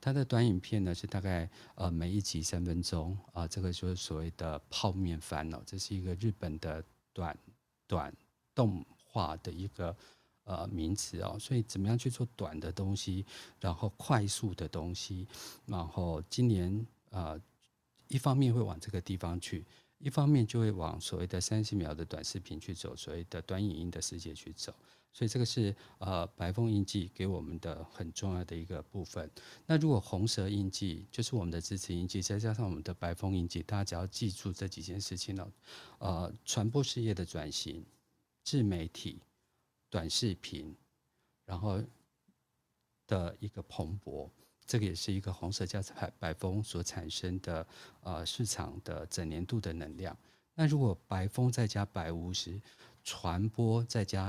[0.01, 7.39] 它的短影片呢是大概呃每一集三分钟啊、这个就是所谓的泡面烦恼，这是一个日本的短
[7.87, 8.17] 短
[8.55, 9.95] 动画的一个。
[10.45, 13.25] 呃，名词哦，所以怎么样去做短的东西，
[13.61, 15.27] 然后快速的东西，
[15.67, 17.41] 然后今年呃，
[18.09, 19.65] 一方面会往这个地方去，
[19.99, 24.75] 一方面就会往所谓的三十秒的短视频去走，所谓的短影音的世界去走，
[25.13, 29.31] 所以这个是呃白凤印记给我们的很重要的一个部分。
[29.67, 35.53] 那如果红蛇印记就是我们的支持印记，再加上我们的白凤印记，大家只要记住这几件事情了，
[35.99, 37.87] 呃，传播事业的转型，
[38.43, 39.21] 自媒体。
[39.93, 40.75] 短视频，
[41.45, 41.79] 然后
[43.07, 44.27] 的一个蓬勃，
[44.65, 47.67] 这个也是一个红色加白白风所产生的
[48.01, 50.17] 呃市场的整年度的能量。
[50.55, 52.59] 那如果白风再加白巫师，
[53.05, 54.23] 传播再加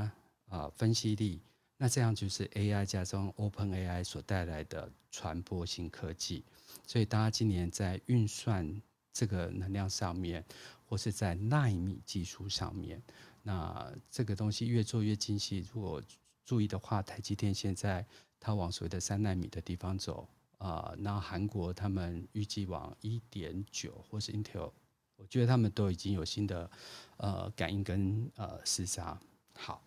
[0.50, 1.42] 啊、呃、分析力，
[1.78, 6.44] 那这样就是 AI 加上 OpenAI 所带来的传播性科技。
[6.86, 8.82] 所以大家今年在运算
[9.14, 10.44] 这个能量上面，
[10.86, 13.02] 或是在纳米技术上面。
[13.44, 15.68] 那这个东西越做越精细。
[15.72, 16.02] 如果
[16.44, 18.06] 注意的话，台积电现在
[18.40, 20.28] 它往所谓的三纳米的地方走
[20.58, 20.96] 啊、呃。
[20.98, 24.72] 那韩国他们预计往一点九，或是 Intel，
[25.18, 26.72] 我觉得他们都已经有新的
[27.18, 29.20] 呃感应跟呃厮杀。
[29.56, 29.84] 好，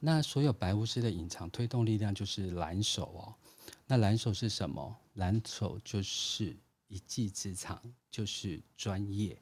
[0.00, 3.34] 那所有白巫师的隐藏推动力量就是蓝手哦。
[3.86, 4.96] 那蓝手是什么？
[5.14, 6.56] 蓝手就是
[6.88, 9.40] 一技之长，就是专业。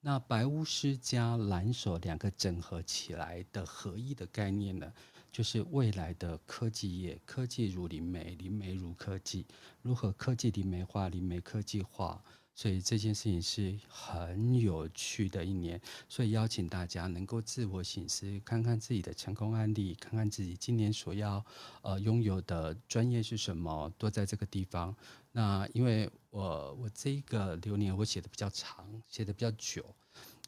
[0.00, 4.92] 那白巫师加蓝手两个整合起来的合一的概念呢，
[5.32, 9.44] 就是未来的科技业，科技如灵媒，灵媒如科技，
[9.82, 12.22] 如何科技灵媒化，灵媒科技化。
[12.58, 21.46] 所以这件事情是很有趣的一年，所以邀请大家能够自我醒思，看看自己的成功案例，看看自己今年所要
[21.82, 24.92] 呃拥有的专业是什么，都在这个地方。
[25.30, 29.94] 那因为我我这个流年我写的比较长，写的比较久，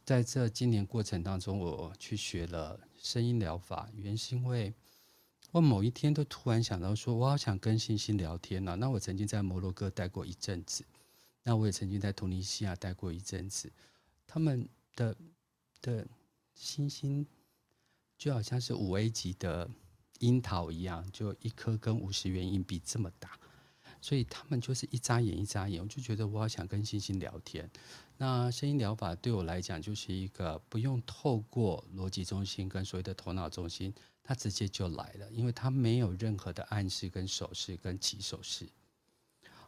[0.05, 4.75] 在这今年过程当中，我去学了声音疗法，原是因为
[5.53, 8.75] 我某一天都突然想到说，我好想跟星星聊天了。
[8.75, 10.85] 那我曾经在摩洛哥待过一阵子。
[11.43, 13.73] 那我也曾经在突尼西亚待过一阵子，
[14.27, 15.17] 他们的
[15.81, 16.07] 的
[16.55, 17.27] 星星，
[18.19, 19.69] 就好像是五 A 级的
[20.19, 23.39] 樱桃一样，就一颗跟五十元硬币这么大，
[24.01, 27.69] 所以他们就是一眨眼一眨眼，我就觉得我好想跟星星聊天。
[28.19, 38.69] 那声音疗法对我来讲就是一个不用透过逻辑中心跟所谓的头脑中心，它直接就来了，因为它没有任何的暗示跟手势跟起手势。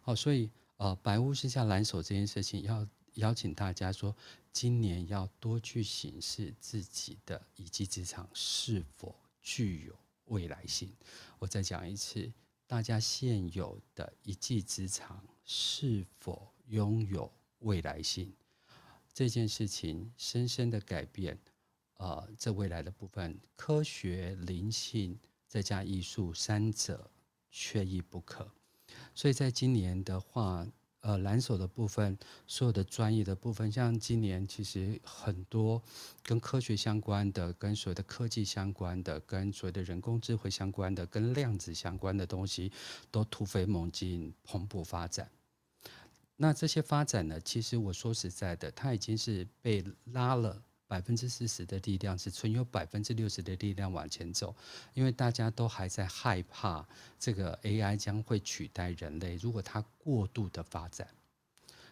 [0.03, 0.51] 好，所以
[0.83, 4.17] 呃，白巫师下蓝手这件事情，要邀请大家说，
[4.53, 10.93] 今年要多去审视自己的一技之长是否具有未来性。
[11.39, 12.33] 我再讲一次，
[12.67, 18.33] 大家现有的一技之长是否拥有未来性？
[19.15, 21.39] 这件事情深深的改变，
[21.99, 25.17] 呃，这未来的部分，科学、灵性
[25.47, 27.09] 再加艺术三者
[27.53, 28.51] 缺一不可。
[29.15, 30.67] 所以在今年的话，
[31.01, 35.83] 呃，蓝手的部分，所有的专业的部分，像今年其实很多
[36.23, 42.71] 跟科学相关的、跟所谓的科技相关的、跟所谓的人工智慧相关的、跟量子相关的东西，
[43.11, 45.29] 都突飞猛进、蓬勃发展。
[46.37, 47.41] 那这些发展呢？
[47.41, 50.63] 其实我说实在的，它已经是被拉了
[50.93, 54.55] 百分之四十的力量，是存有百分之六十的力量往前走。
[54.93, 56.87] 因为大家都还在害怕
[57.19, 61.09] 这个 AI 将会取代人类，如果它过度的发展，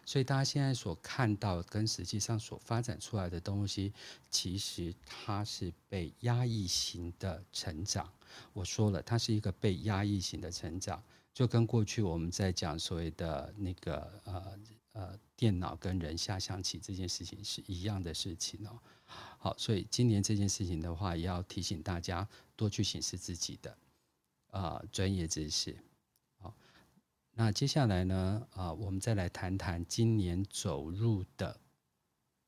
[0.05, 3.91] 所以大家现在所看到跟实际上所发展出来的东西，
[4.29, 8.07] 其实它是被压抑型的成长。
[8.53, 11.01] 我说了，它是一个被压抑型的成长。
[11.33, 14.59] 就跟过去我们在讲所谓的那个呃
[14.93, 18.79] 呃电脑跟人下象棋这件事情是一样的事情哦。
[19.37, 23.77] 好，所以今年这件事情的话，也要提醒大家多去审视自己的
[24.47, 25.77] 啊、呃、专业知识。
[26.37, 26.53] 好，
[27.33, 31.59] 那接下来呢啊、我们再来谈谈今年走入的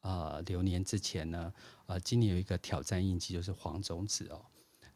[0.01, 1.53] 呃流年之前呢，
[1.85, 4.45] 呃，今年有一个挑战印记，就是黄种子哦。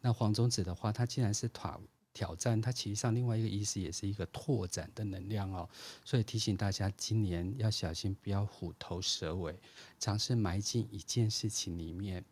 [0.00, 1.78] 那黄种子的话，它既然是塔。
[2.12, 5.68] 挑战，它其实上另外一个意思也是一个拓展的能量哦，
[6.04, 9.58] 所以提醒大家今年要小心，不要虎头蛇尾，
[10.00, 12.24] 尝试埋进一件事情里面，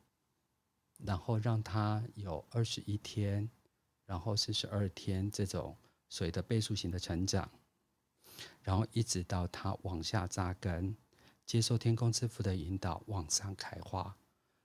[1.04, 3.48] 然后让它有二十一天，
[4.06, 5.76] 然后四十二天这种
[6.08, 7.48] 水的倍数型的成长，
[8.62, 10.96] 然后一直到它往下扎根，
[11.44, 14.16] 接受天空之父的引导往上开花，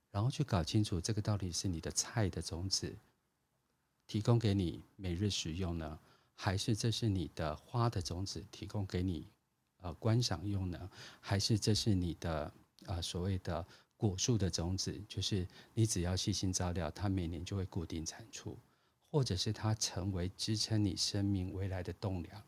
[0.10, 2.98] 然后去搞清楚这个到底是你的菜的种子。
[4.12, 5.98] 提供给你每日使用呢，
[6.36, 9.26] 还是这是你的花的种子提供给你
[9.78, 10.92] 呃观赏用呢？
[11.22, 12.54] 还是这是你的
[12.88, 15.02] 呃所谓的果树的种子？
[15.08, 18.60] 就是你只要细心照料，它每年就会固定产出，
[19.10, 22.44] 或者是它成为支撑你生命未来的栋梁，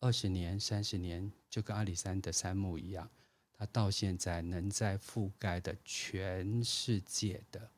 [0.00, 3.06] 二十年、三十年，就跟阿里山的杉木一样，
[3.52, 7.70] 它到现在能在覆盖的全世界的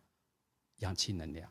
[0.76, 1.50] 氧气能量，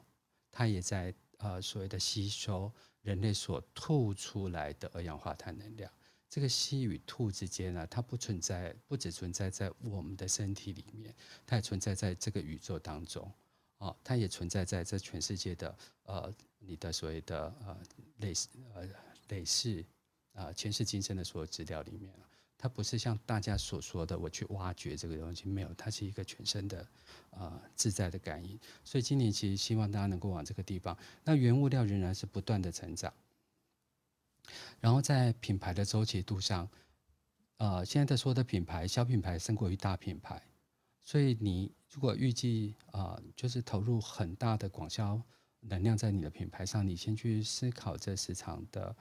[0.49, 1.13] 它也在。
[1.37, 2.71] 呃，所谓的吸收
[3.01, 5.91] 人类所吐出来的二氧化碳能量，
[6.29, 11.15] 这个吸与吐之间呢，它不存在，不只存在在我们的身体里面，
[11.45, 13.23] 它也存在在这个宇宙当中，
[13.77, 17.77] 啊、哦，它也存在在这全世界的呃，你的所谓的呃
[18.17, 18.33] 累
[18.73, 18.89] 呃
[19.29, 19.85] 累世
[20.33, 22.11] 啊前世今生的所有资料里面。
[22.57, 26.87] 它不是像大家所说的，我去挖掘这个东西，没有，它是一个全身的，
[27.29, 28.59] 呃，自在的感应。
[28.83, 30.97] 所以今年其实希望大家能够往这个地方。
[31.23, 33.13] 那原物料仍然是不断的成长，
[34.79, 36.67] 然后在品牌的周期度上，
[37.57, 40.41] 呃，现在的所有的品牌，小品牌胜过于大品牌。
[41.03, 45.21] 所以你如果预计啊、就是投入很大的广销
[45.59, 48.95] 能量在你的品牌上，你先去思考这市场的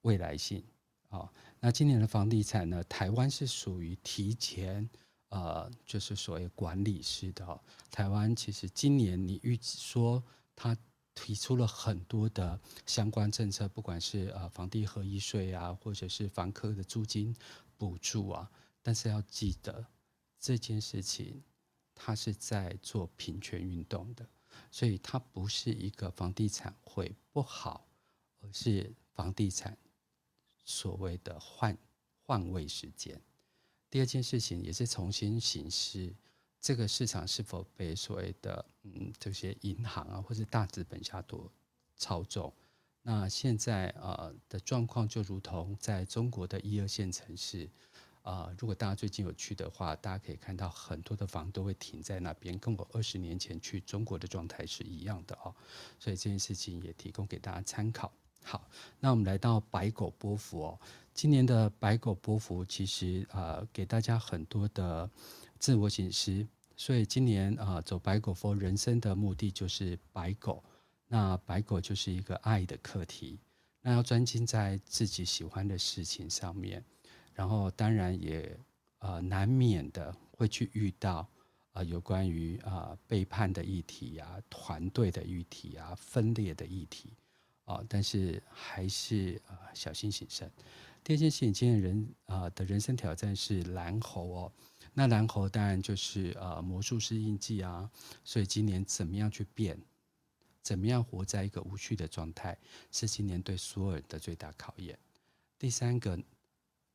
[0.00, 0.64] 未来性。
[1.12, 2.82] 好，那今年的房地产呢？
[2.84, 4.88] 台湾是属于提前，
[5.28, 7.60] 呃，就是所谓管理式的。
[7.90, 10.24] 台湾其实今年你预计说，
[10.56, 10.74] 他
[11.14, 17.36] 提出了很多的相关政策，不管是呃房地合一税啊，或者是房客的租金
[17.76, 18.50] 补助啊，
[18.80, 19.84] 但是要记得
[20.40, 21.42] 这件事情，
[21.94, 24.26] 它是在做平权运动的，
[24.70, 27.86] 所以它不是一个房地产会不好，
[28.40, 29.76] 而是房地产。
[30.64, 31.76] 所谓的换
[32.24, 33.20] 换位时间，
[33.90, 36.14] 第二件事情也是重新审视
[36.60, 41.50] 这个市场是否被所谓的嗯这些银行啊或者大资本家多
[41.96, 42.52] 操纵。
[43.02, 47.68] 那现在啊的状况就如同在中国的一二线城市
[48.22, 55.52] 啊，如果大家最近有去的话，大家可以看到很多的房都会停在那边，跟我二十年前去中国的状态是一样的哦。
[55.98, 58.12] 所以这件事情也提供给大家参考。
[58.42, 58.68] 好，
[59.00, 60.78] 那我们来到白狗波符哦。
[61.14, 65.08] 今年的白狗波符其实呃给大家很多的
[65.58, 66.46] 自我警示。
[66.74, 70.64] 所以今年啊、呃，走白狗佛人生的目的就是白狗。
[71.06, 73.38] 那白狗就是一个爱的课题，
[73.82, 76.82] 那要专精在自己喜欢的事情上面，
[77.34, 78.58] 然后当然也
[78.98, 81.28] 呃难免的会去遇到啊、
[81.74, 87.12] 呃、有关于啊、呃、背叛的议题啊、团队的议题啊、分裂的议题
[87.64, 90.50] 啊、但是还是啊、小心谨慎。
[91.04, 94.52] 第二件事情，今天人啊、的人生挑战是蓝猴哦。
[94.94, 97.90] 那蓝猴当然就是呃魔术师印记啊，
[98.24, 99.80] 所以今年怎么样去变，
[100.60, 102.56] 怎么样活在一个无序的状态，
[102.90, 104.98] 是今年对所有人的最大考验。
[105.58, 106.22] 第三个，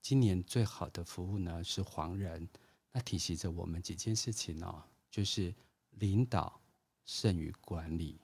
[0.02, 2.48] 今年最好的服务呢是黄人，
[2.92, 5.54] 那提醒着我们几件事情哦，就是
[5.92, 6.62] 领导
[7.04, 8.20] 胜于管理，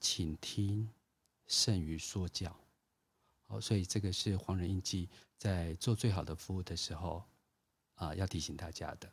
[0.00, 0.88] 请听
[1.48, 2.56] 胜于说教。
[3.46, 7.24] 好，所以这个是黄仁印记在做最好的服务的时候。
[7.94, 9.12] 啊，要提醒大家的。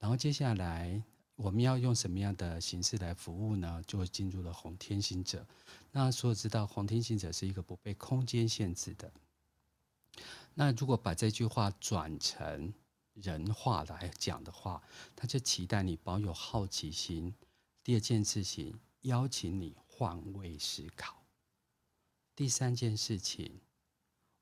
[0.00, 1.00] 然后接下来
[1.36, 3.80] 我们要用什么样的形式来服务呢？
[3.86, 5.46] 就进入了红天行者。
[5.92, 9.12] 那所有知道红天行者是一个不被空间限制的。
[10.54, 12.74] 那如果把这句话转成
[13.14, 14.82] 人话来讲的话，
[15.14, 17.32] 他就期待你保有好奇心。
[17.84, 21.22] 第二件事情，邀请你换位思考。
[22.36, 23.58] 第三件事情。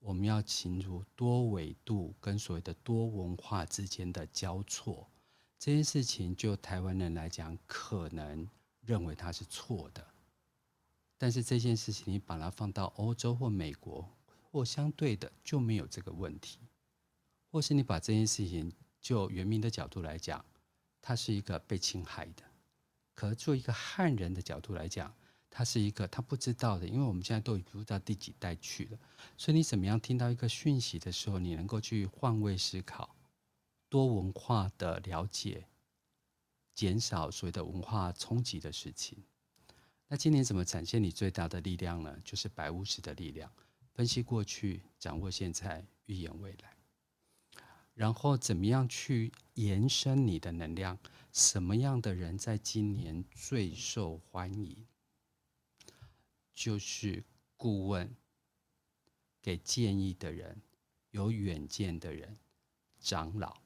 [0.01, 5.09] 我们要进入多维度跟所谓的多文化之间的交错，
[5.59, 8.47] 这件事情就台湾人来讲，可能
[8.83, 10.07] 认为它是错的。
[11.17, 14.07] 但是这件事情你把它放到欧洲或美国
[14.43, 16.59] 或相对的就没有这个问题，
[17.51, 18.71] 或是你把这件事情
[19.01, 20.45] 就原民的角度来讲，
[21.01, 22.43] 它是一个被侵害的。
[23.15, 25.15] 可做一个汉人的角度来讲，
[25.57, 28.99] 他是一个他不知道的，因为我们现在都已经不知道第几代去了，
[29.37, 33.15] 所以你怎么样听到一个讯息的时候，你能够去换位思考、
[33.89, 35.69] 多文化的了解，
[36.75, 39.17] 减少所谓的文化冲击的事情。
[40.09, 42.19] 那今年怎么展现你最大的力量呢？
[42.25, 43.49] 就是白巫师的力量，
[43.93, 46.75] 分析过去，掌握现在，预言未来。
[47.95, 50.99] 然后怎么样去延伸你的能量？
[51.31, 54.85] 什么样的人在今年最受欢迎？
[56.55, 57.25] 就是
[57.57, 58.15] 顾问，
[59.43, 60.63] 给建议的人，
[61.11, 62.39] 有远见的人，
[63.01, 63.57] 长老，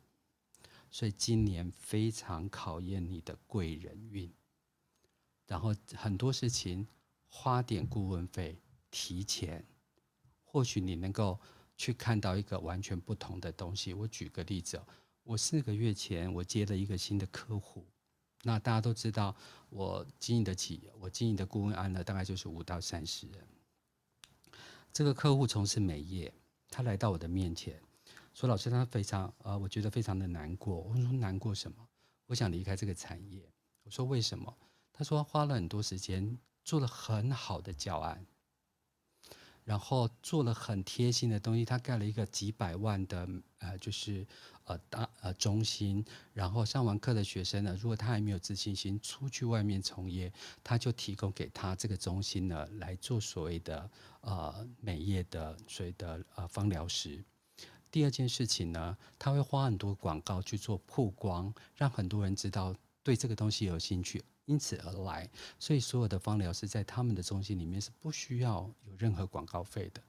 [0.91, 4.33] 所以今年非常考验你的贵人运。
[5.47, 6.87] 然后很多事情
[7.29, 8.61] 花点顾问费，
[8.91, 9.67] 提前，
[10.43, 11.39] 或许你能够
[11.77, 13.95] 去看到一个完全不同的东西。
[13.95, 14.83] 我举个例子，
[15.23, 17.87] 我四个月前我接了一个新的客户。
[18.43, 19.35] 那大家都知道，
[19.69, 23.47] 我经营的企业，我经营的顾问案呢，大概就是五到三十人。
[24.93, 26.33] 这个客户从事美业，
[26.71, 27.81] 他来到我的面前，
[28.33, 31.89] 说：“老师，他非常呃，我觉得非常的难过。”我说：“难过什么？
[32.27, 33.43] 我想离开这个产业。”
[33.85, 34.57] 我说：“为什么？”
[34.93, 38.25] 他说：“花了很多时间，做了很好的教案。”
[39.69, 44.27] 然后做了很贴心的东西，他盖了一个几百万的呃，就是
[44.65, 46.03] 呃大呃中心。
[46.33, 50.33] 然后上完课的学生呢，如果他还没有自信心，出去外面从业，
[50.65, 53.91] 他就提供给他这个中心呢来做所谓的
[54.23, 57.23] 呃美业的所谓的呃芳疗师。
[57.91, 64.25] 第二件事情呢，他会花很多广告去做曝光，让很多人知道对这个东西有兴趣。
[64.49, 65.29] 因此而来，
[65.59, 70.03] 所以所有的芳疗师在他们的中心里面是不需要有任何广告费的。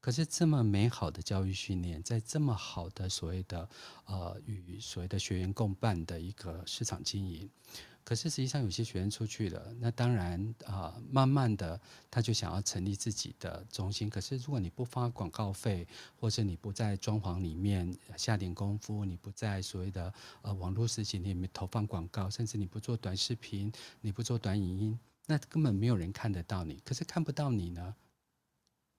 [0.00, 3.68] 可是这么美好的教育训练，在这么好的所谓的
[4.04, 7.48] 呃与所谓的学员共办的一个市场经营。
[8.06, 14.08] 可是实际上有些学员出去了，那当然啊、慢慢的他就想要成立自己的中心。
[14.08, 15.84] 可是如果你不发广告费，
[16.14, 26.80] 或者你不在装潢里面下点功夫，你不在所谓的呃网络事情里面投放广告，甚至你不做短视频，你不做短影音，那根本没有人看得到你。
[26.84, 27.92] 可是看不到你呢，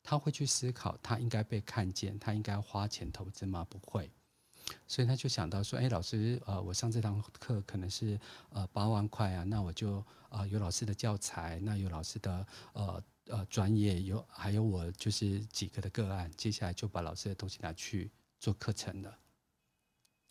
[0.03, 3.65] 他会去思考，他应该被看见，他应该花钱投资吗？
[3.69, 4.11] 不会。
[4.85, 19.17] 所以他就想到说：“哎，老师，呃，我上这堂课可能是呃八万块啊，那我就呃有老师的教材，那有老师的呃呃专业，有还有我就是几个的个案，接下来就把老师的东西拿去做课程了。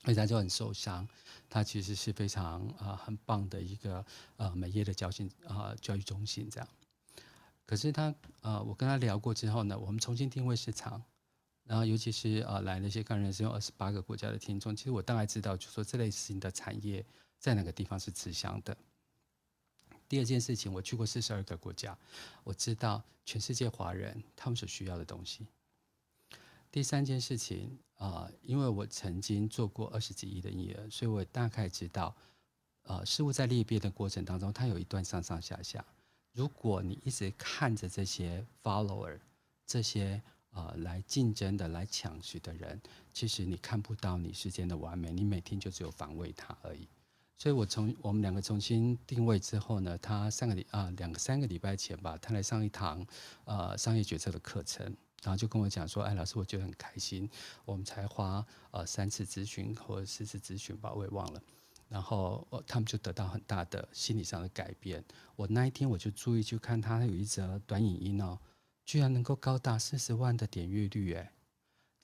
[0.04, 1.08] 所以他就很受伤。
[1.48, 4.04] 他其实是非常啊、呃、很棒的一个
[4.36, 6.68] 呃美业的教训啊、教育中心这样。
[7.64, 11.02] 可是他呃我跟他聊过之后呢，我们重新定位市场。”
[11.66, 17.04] 然后，尤其是啊，来那些刚认识用二十八个国家的听众，其实我大概知道，就说这类型的产业
[17.38, 18.76] 在哪个地方是吃香的。
[20.08, 21.98] 第二件事情，我去过四十二个国家，
[22.44, 25.44] 我知道全世界华人他们所需要的东西。
[26.70, 32.14] 第三件事情啊、呃，因为我曾经做过二十几亿的营业额，所以我大概知道，
[32.82, 35.84] 呃，事物在裂变的过程当中，它有一段上上下下。
[36.32, 39.18] 如果你一直看着这些 follower，
[39.66, 40.22] 这些
[40.56, 42.80] 呃来竞争的、来抢食的人，
[43.12, 46.88] 其实你看不到你世间的完美，你每天就只有防卫他而已。
[47.38, 53.06] 所以我从我们两个重新定位之后呢，他上个礼啊两个三个礼拜前吧，他来上一堂
[53.44, 54.86] 呃商业决策的课程，
[55.22, 57.28] 然后就跟我讲说，哎，老师，我觉得很开心，
[57.66, 61.42] 我们才花呃三次咨询或四次咨询吧，我也忘了。
[61.88, 65.04] 然后，他们就得到很大的心理上的改变。
[65.36, 68.36] 我那一天我就注意去看他，有一则短影音哦，
[68.86, 71.28] 居然能够高达四十万的点阅率诶。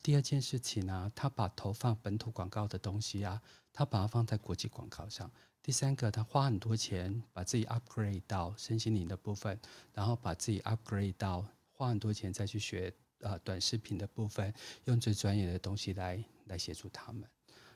[0.03, 3.41] 第二件事情呢、他把投放本土广告的东西啊，
[3.73, 5.31] 他把它放在国际广告上。
[5.63, 9.57] 第三个，他花很多钱把自己 upgrade 到身心灵的部分，
[9.95, 14.53] 然后把自己 upgrade 到花很多钱再去学呃短视频的部分，
[14.87, 17.23] 用最专业的东西来来协助他们。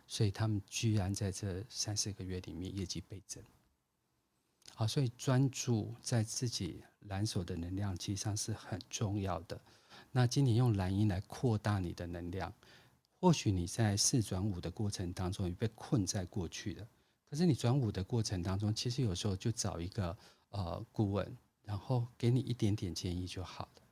[0.08, 3.40] 所以他们居然在这三四个月里面业绩倍增。
[4.78, 9.58] 好，所以专注在自己蓝手的能量，其实上是很重要的。
[10.12, 12.52] 那今年用蓝鹰来扩大你的能量，
[13.18, 16.86] 或许你在四转五的过程当中，你被困在过去的，
[17.24, 20.14] 可是你转五的过程当中，其实有时候就找一个
[20.50, 23.82] 呃顾问，然后给你一点点建议就好了，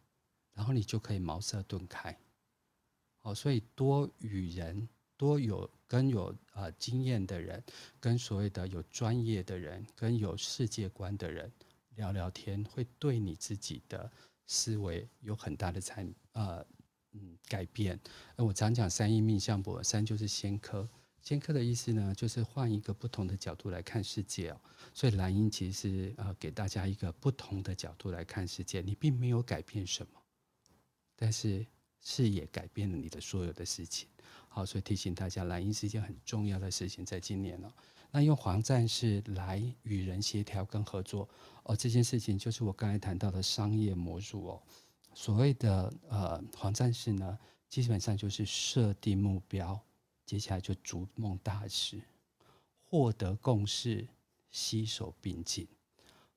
[0.52, 2.14] 然后你就可以茅塞顿开。
[3.16, 4.86] 好，所以多与人。
[5.16, 7.62] 多有跟有呃经验的人，
[8.00, 11.50] 跟所谓的有专业的人，跟有世界观的人
[11.96, 14.10] 聊聊天，会对你自己的
[14.46, 16.66] 思维有很大的参呃
[17.12, 17.98] 嗯改变。
[18.36, 20.88] 我常讲三一命相簿，三就是先科，
[21.22, 24.60] 先科的意思呢，就是换一个不同的角度来看世界哦。
[24.92, 30.20] 所以蓝鹰其实是呃给大家一个不同的角度来看世界，你并没有改变什么，
[31.14, 31.64] 但是
[32.00, 34.08] 视野改变了你的所有的事情。
[34.54, 37.68] 好，所以提醒大家，蓝鹰是一件很重要的事情，在今年哦。
[38.12, 41.28] 那用黄战士来与人协调跟合作
[41.64, 44.62] 哦，这件事情就是我刚才谈到的商业模组哦。
[45.12, 47.36] 所谓的呃黄战士呢，
[47.68, 49.76] 基本上就是设定目标，
[50.24, 52.00] 接下来就逐梦大事，
[52.84, 54.06] 获得共识，
[54.52, 55.66] 携手并进，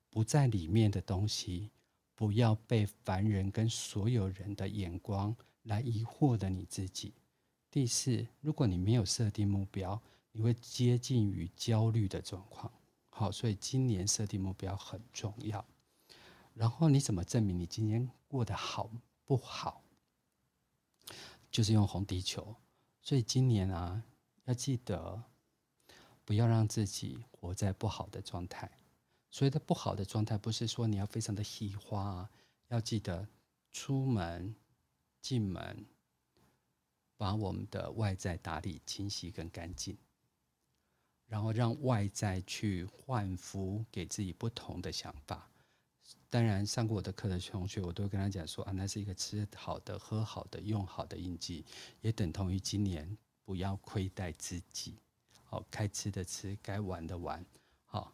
[0.09, 1.69] 不在里面的东西，
[2.15, 7.13] 不要被凡人跟所有人的眼光来疑惑的你自己。
[7.77, 10.01] 第四，如果你没有设定目标，
[10.31, 12.73] 你会接近于焦虑的状况。
[13.11, 15.63] 好，所以今年设定目标很重要。
[16.55, 18.89] 然后你怎么证明你今年过得好
[19.25, 19.83] 不好？
[21.51, 22.55] 就是用红地球。
[23.03, 24.01] 所以今年啊，
[24.45, 25.21] 要记得
[26.25, 28.71] 不要让自己活在不好的状态。
[29.29, 32.29] 所谓的不好的状态，不是说你要非常的喜花啊，
[32.69, 33.27] 要记得
[33.71, 34.55] 出门、
[35.21, 35.85] 进门。
[37.17, 39.97] 把我们的外在打理清晰跟干净，
[41.25, 45.49] 然后让外在去焕福，给自己不同的想法。
[46.29, 51.65] 当然，上过我的课的同学，我都跟他讲说啊，那是一个吃好的、喝好的、用好的印记，
[52.01, 54.95] 也等同于今年不要亏待自己。
[55.43, 57.43] 好，该吃的吃，该玩的玩。
[57.85, 58.13] 好，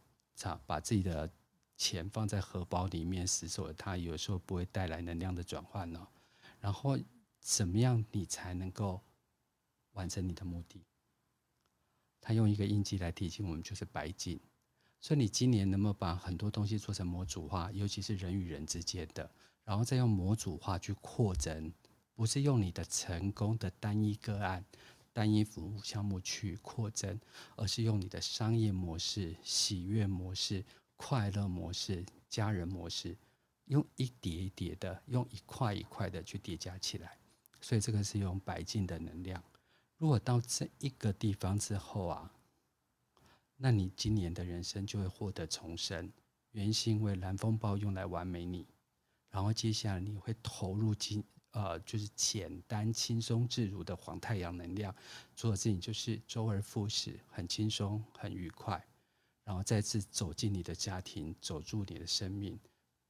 [0.66, 1.30] 把自己的
[1.76, 6.08] 钱放在荷包里面，死守它，有时候不会带来能量的转换哦。
[6.62, 6.98] 然后。
[7.44, 9.02] 怎么样，你才能够
[9.92, 10.82] 完成你的目的？
[12.22, 14.40] 他用一个印记来提醒我们，就是白金。
[15.02, 19.30] 所以你今年能不能把很多东西做成模组化，尤其是人与人之间的，
[19.66, 21.74] 然后再用模组化去扩增，
[22.16, 24.64] 不是用你的成功的单一个案、
[25.12, 27.20] 单一服务项目去扩增，
[27.58, 30.64] 而是用你的商业模式、喜悦模式、
[30.96, 33.18] 快乐模式、家人模式，
[33.66, 37.18] 用一叠一叠的，用一块一块的去叠加起来。
[37.64, 39.42] 所以这个是用白镜的能量。
[39.98, 42.30] 如果到这一个地方之后啊，
[43.56, 46.12] 那你今年的人生就会获得重生。
[46.52, 48.68] 原因是因为蓝风暴用来完美你，
[49.30, 54.94] 然后接下来你会投入进呃，就是简单轻松自如的黄太阳能量，
[55.34, 58.86] 做的事情就是周而复始，很轻松很愉快，
[59.46, 62.60] 然后再次走进你的家庭，走入你的生命，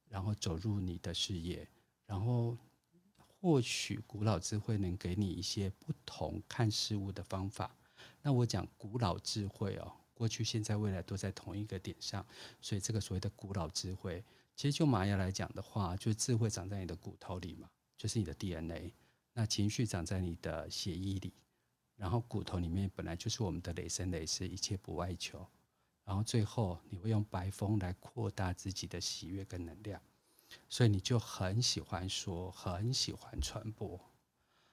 [0.08, 1.68] 然后走入你的事业，
[2.06, 2.56] 然后。
[3.44, 7.76] 或许古老智慧能给你一些不同看事物的方法。
[8.22, 12.26] 那我讲古老智慧哦，过去、现在、未来都在同一个点上，
[12.62, 14.24] 所以这个所谓的古老智慧，
[14.56, 17.68] 其实就玛雅来讲的话，就是智慧长在你的骨头里嘛，
[17.98, 18.90] 就是你的 DNA。
[19.34, 21.34] 那情绪长在你的血液里，
[21.96, 25.46] 然后骨头里面本来就是我们的累生累世，一切不外求。
[26.02, 30.00] 然后最后你会用白风来扩大自己的喜悦跟能量。
[30.68, 34.00] 所以你就很喜欢说，很喜欢传播。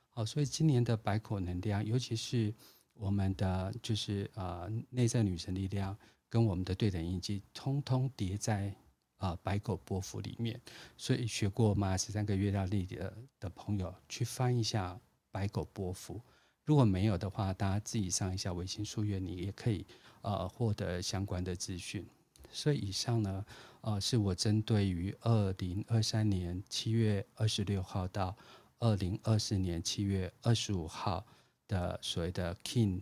[0.09, 2.53] 好，所以今年的白狗能量，尤其是
[2.93, 5.97] 我们的就是呃内在女神力量
[6.29, 8.75] 跟我们的对等印记，通通叠在
[9.17, 10.59] 啊白狗波幅里面。
[10.97, 14.99] 所以学过玛雅十三个月亮历的的朋友，去翻一下
[15.31, 16.21] 白狗波幅。
[16.63, 19.85] 如果没有的话，大家自己上一下微信书院，你也可以
[20.21, 22.05] 呃获得相关的资讯。
[22.51, 23.45] 所以以上呢，
[23.81, 28.35] 呃，是我针对于二零二三年七月二十六号到
[28.79, 31.25] 二零二四年七月二十五号
[31.67, 33.01] 的所谓的 King，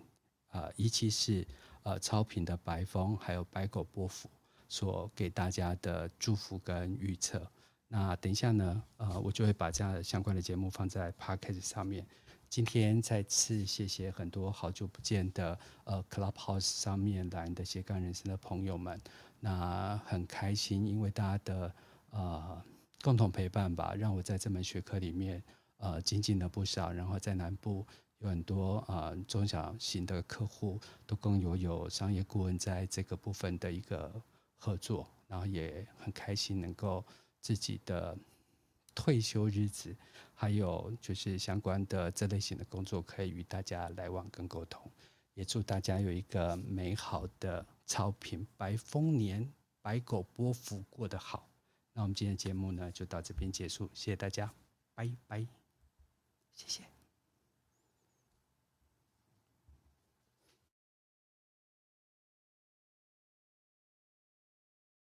[0.51, 1.47] 呃一期是
[1.83, 4.29] 呃超频的白风，还有白狗波幅
[4.67, 7.45] 所给大家的祝福跟预测。
[7.87, 12.05] 那等一下呢，呃，我就会把这样的相关的节目放在 Podcast 上面。
[12.47, 18.99] 今天再次谢谢很多好久不见的呃 Clubhouse 上面来的斜杠人生的朋友们，
[19.39, 21.75] 那很开心，因为大家的
[22.11, 22.63] 呃
[23.01, 25.43] 共同陪伴吧，让我在这门学科里面
[25.77, 26.91] 呃精进了不少。
[26.91, 27.85] 然后在南部
[28.19, 34.21] 有很多呃中小型的客户都跟我有商业顾问在这个部分的一个
[34.55, 37.05] 合作，然后也很开心能够
[37.41, 38.17] 自己的。
[38.95, 39.95] 退休日子，
[40.33, 44.91] 还有就是相关的这类型的工作，可以与大家来往跟沟通。
[45.35, 51.49] 也祝大家有一个美好的超频白丰年，白狗波福过得好。
[51.91, 54.53] 那我们今天的节目呢，就到这边结束，谢谢大家，
[54.93, 55.47] 拜拜，
[56.53, 56.98] 谢谢。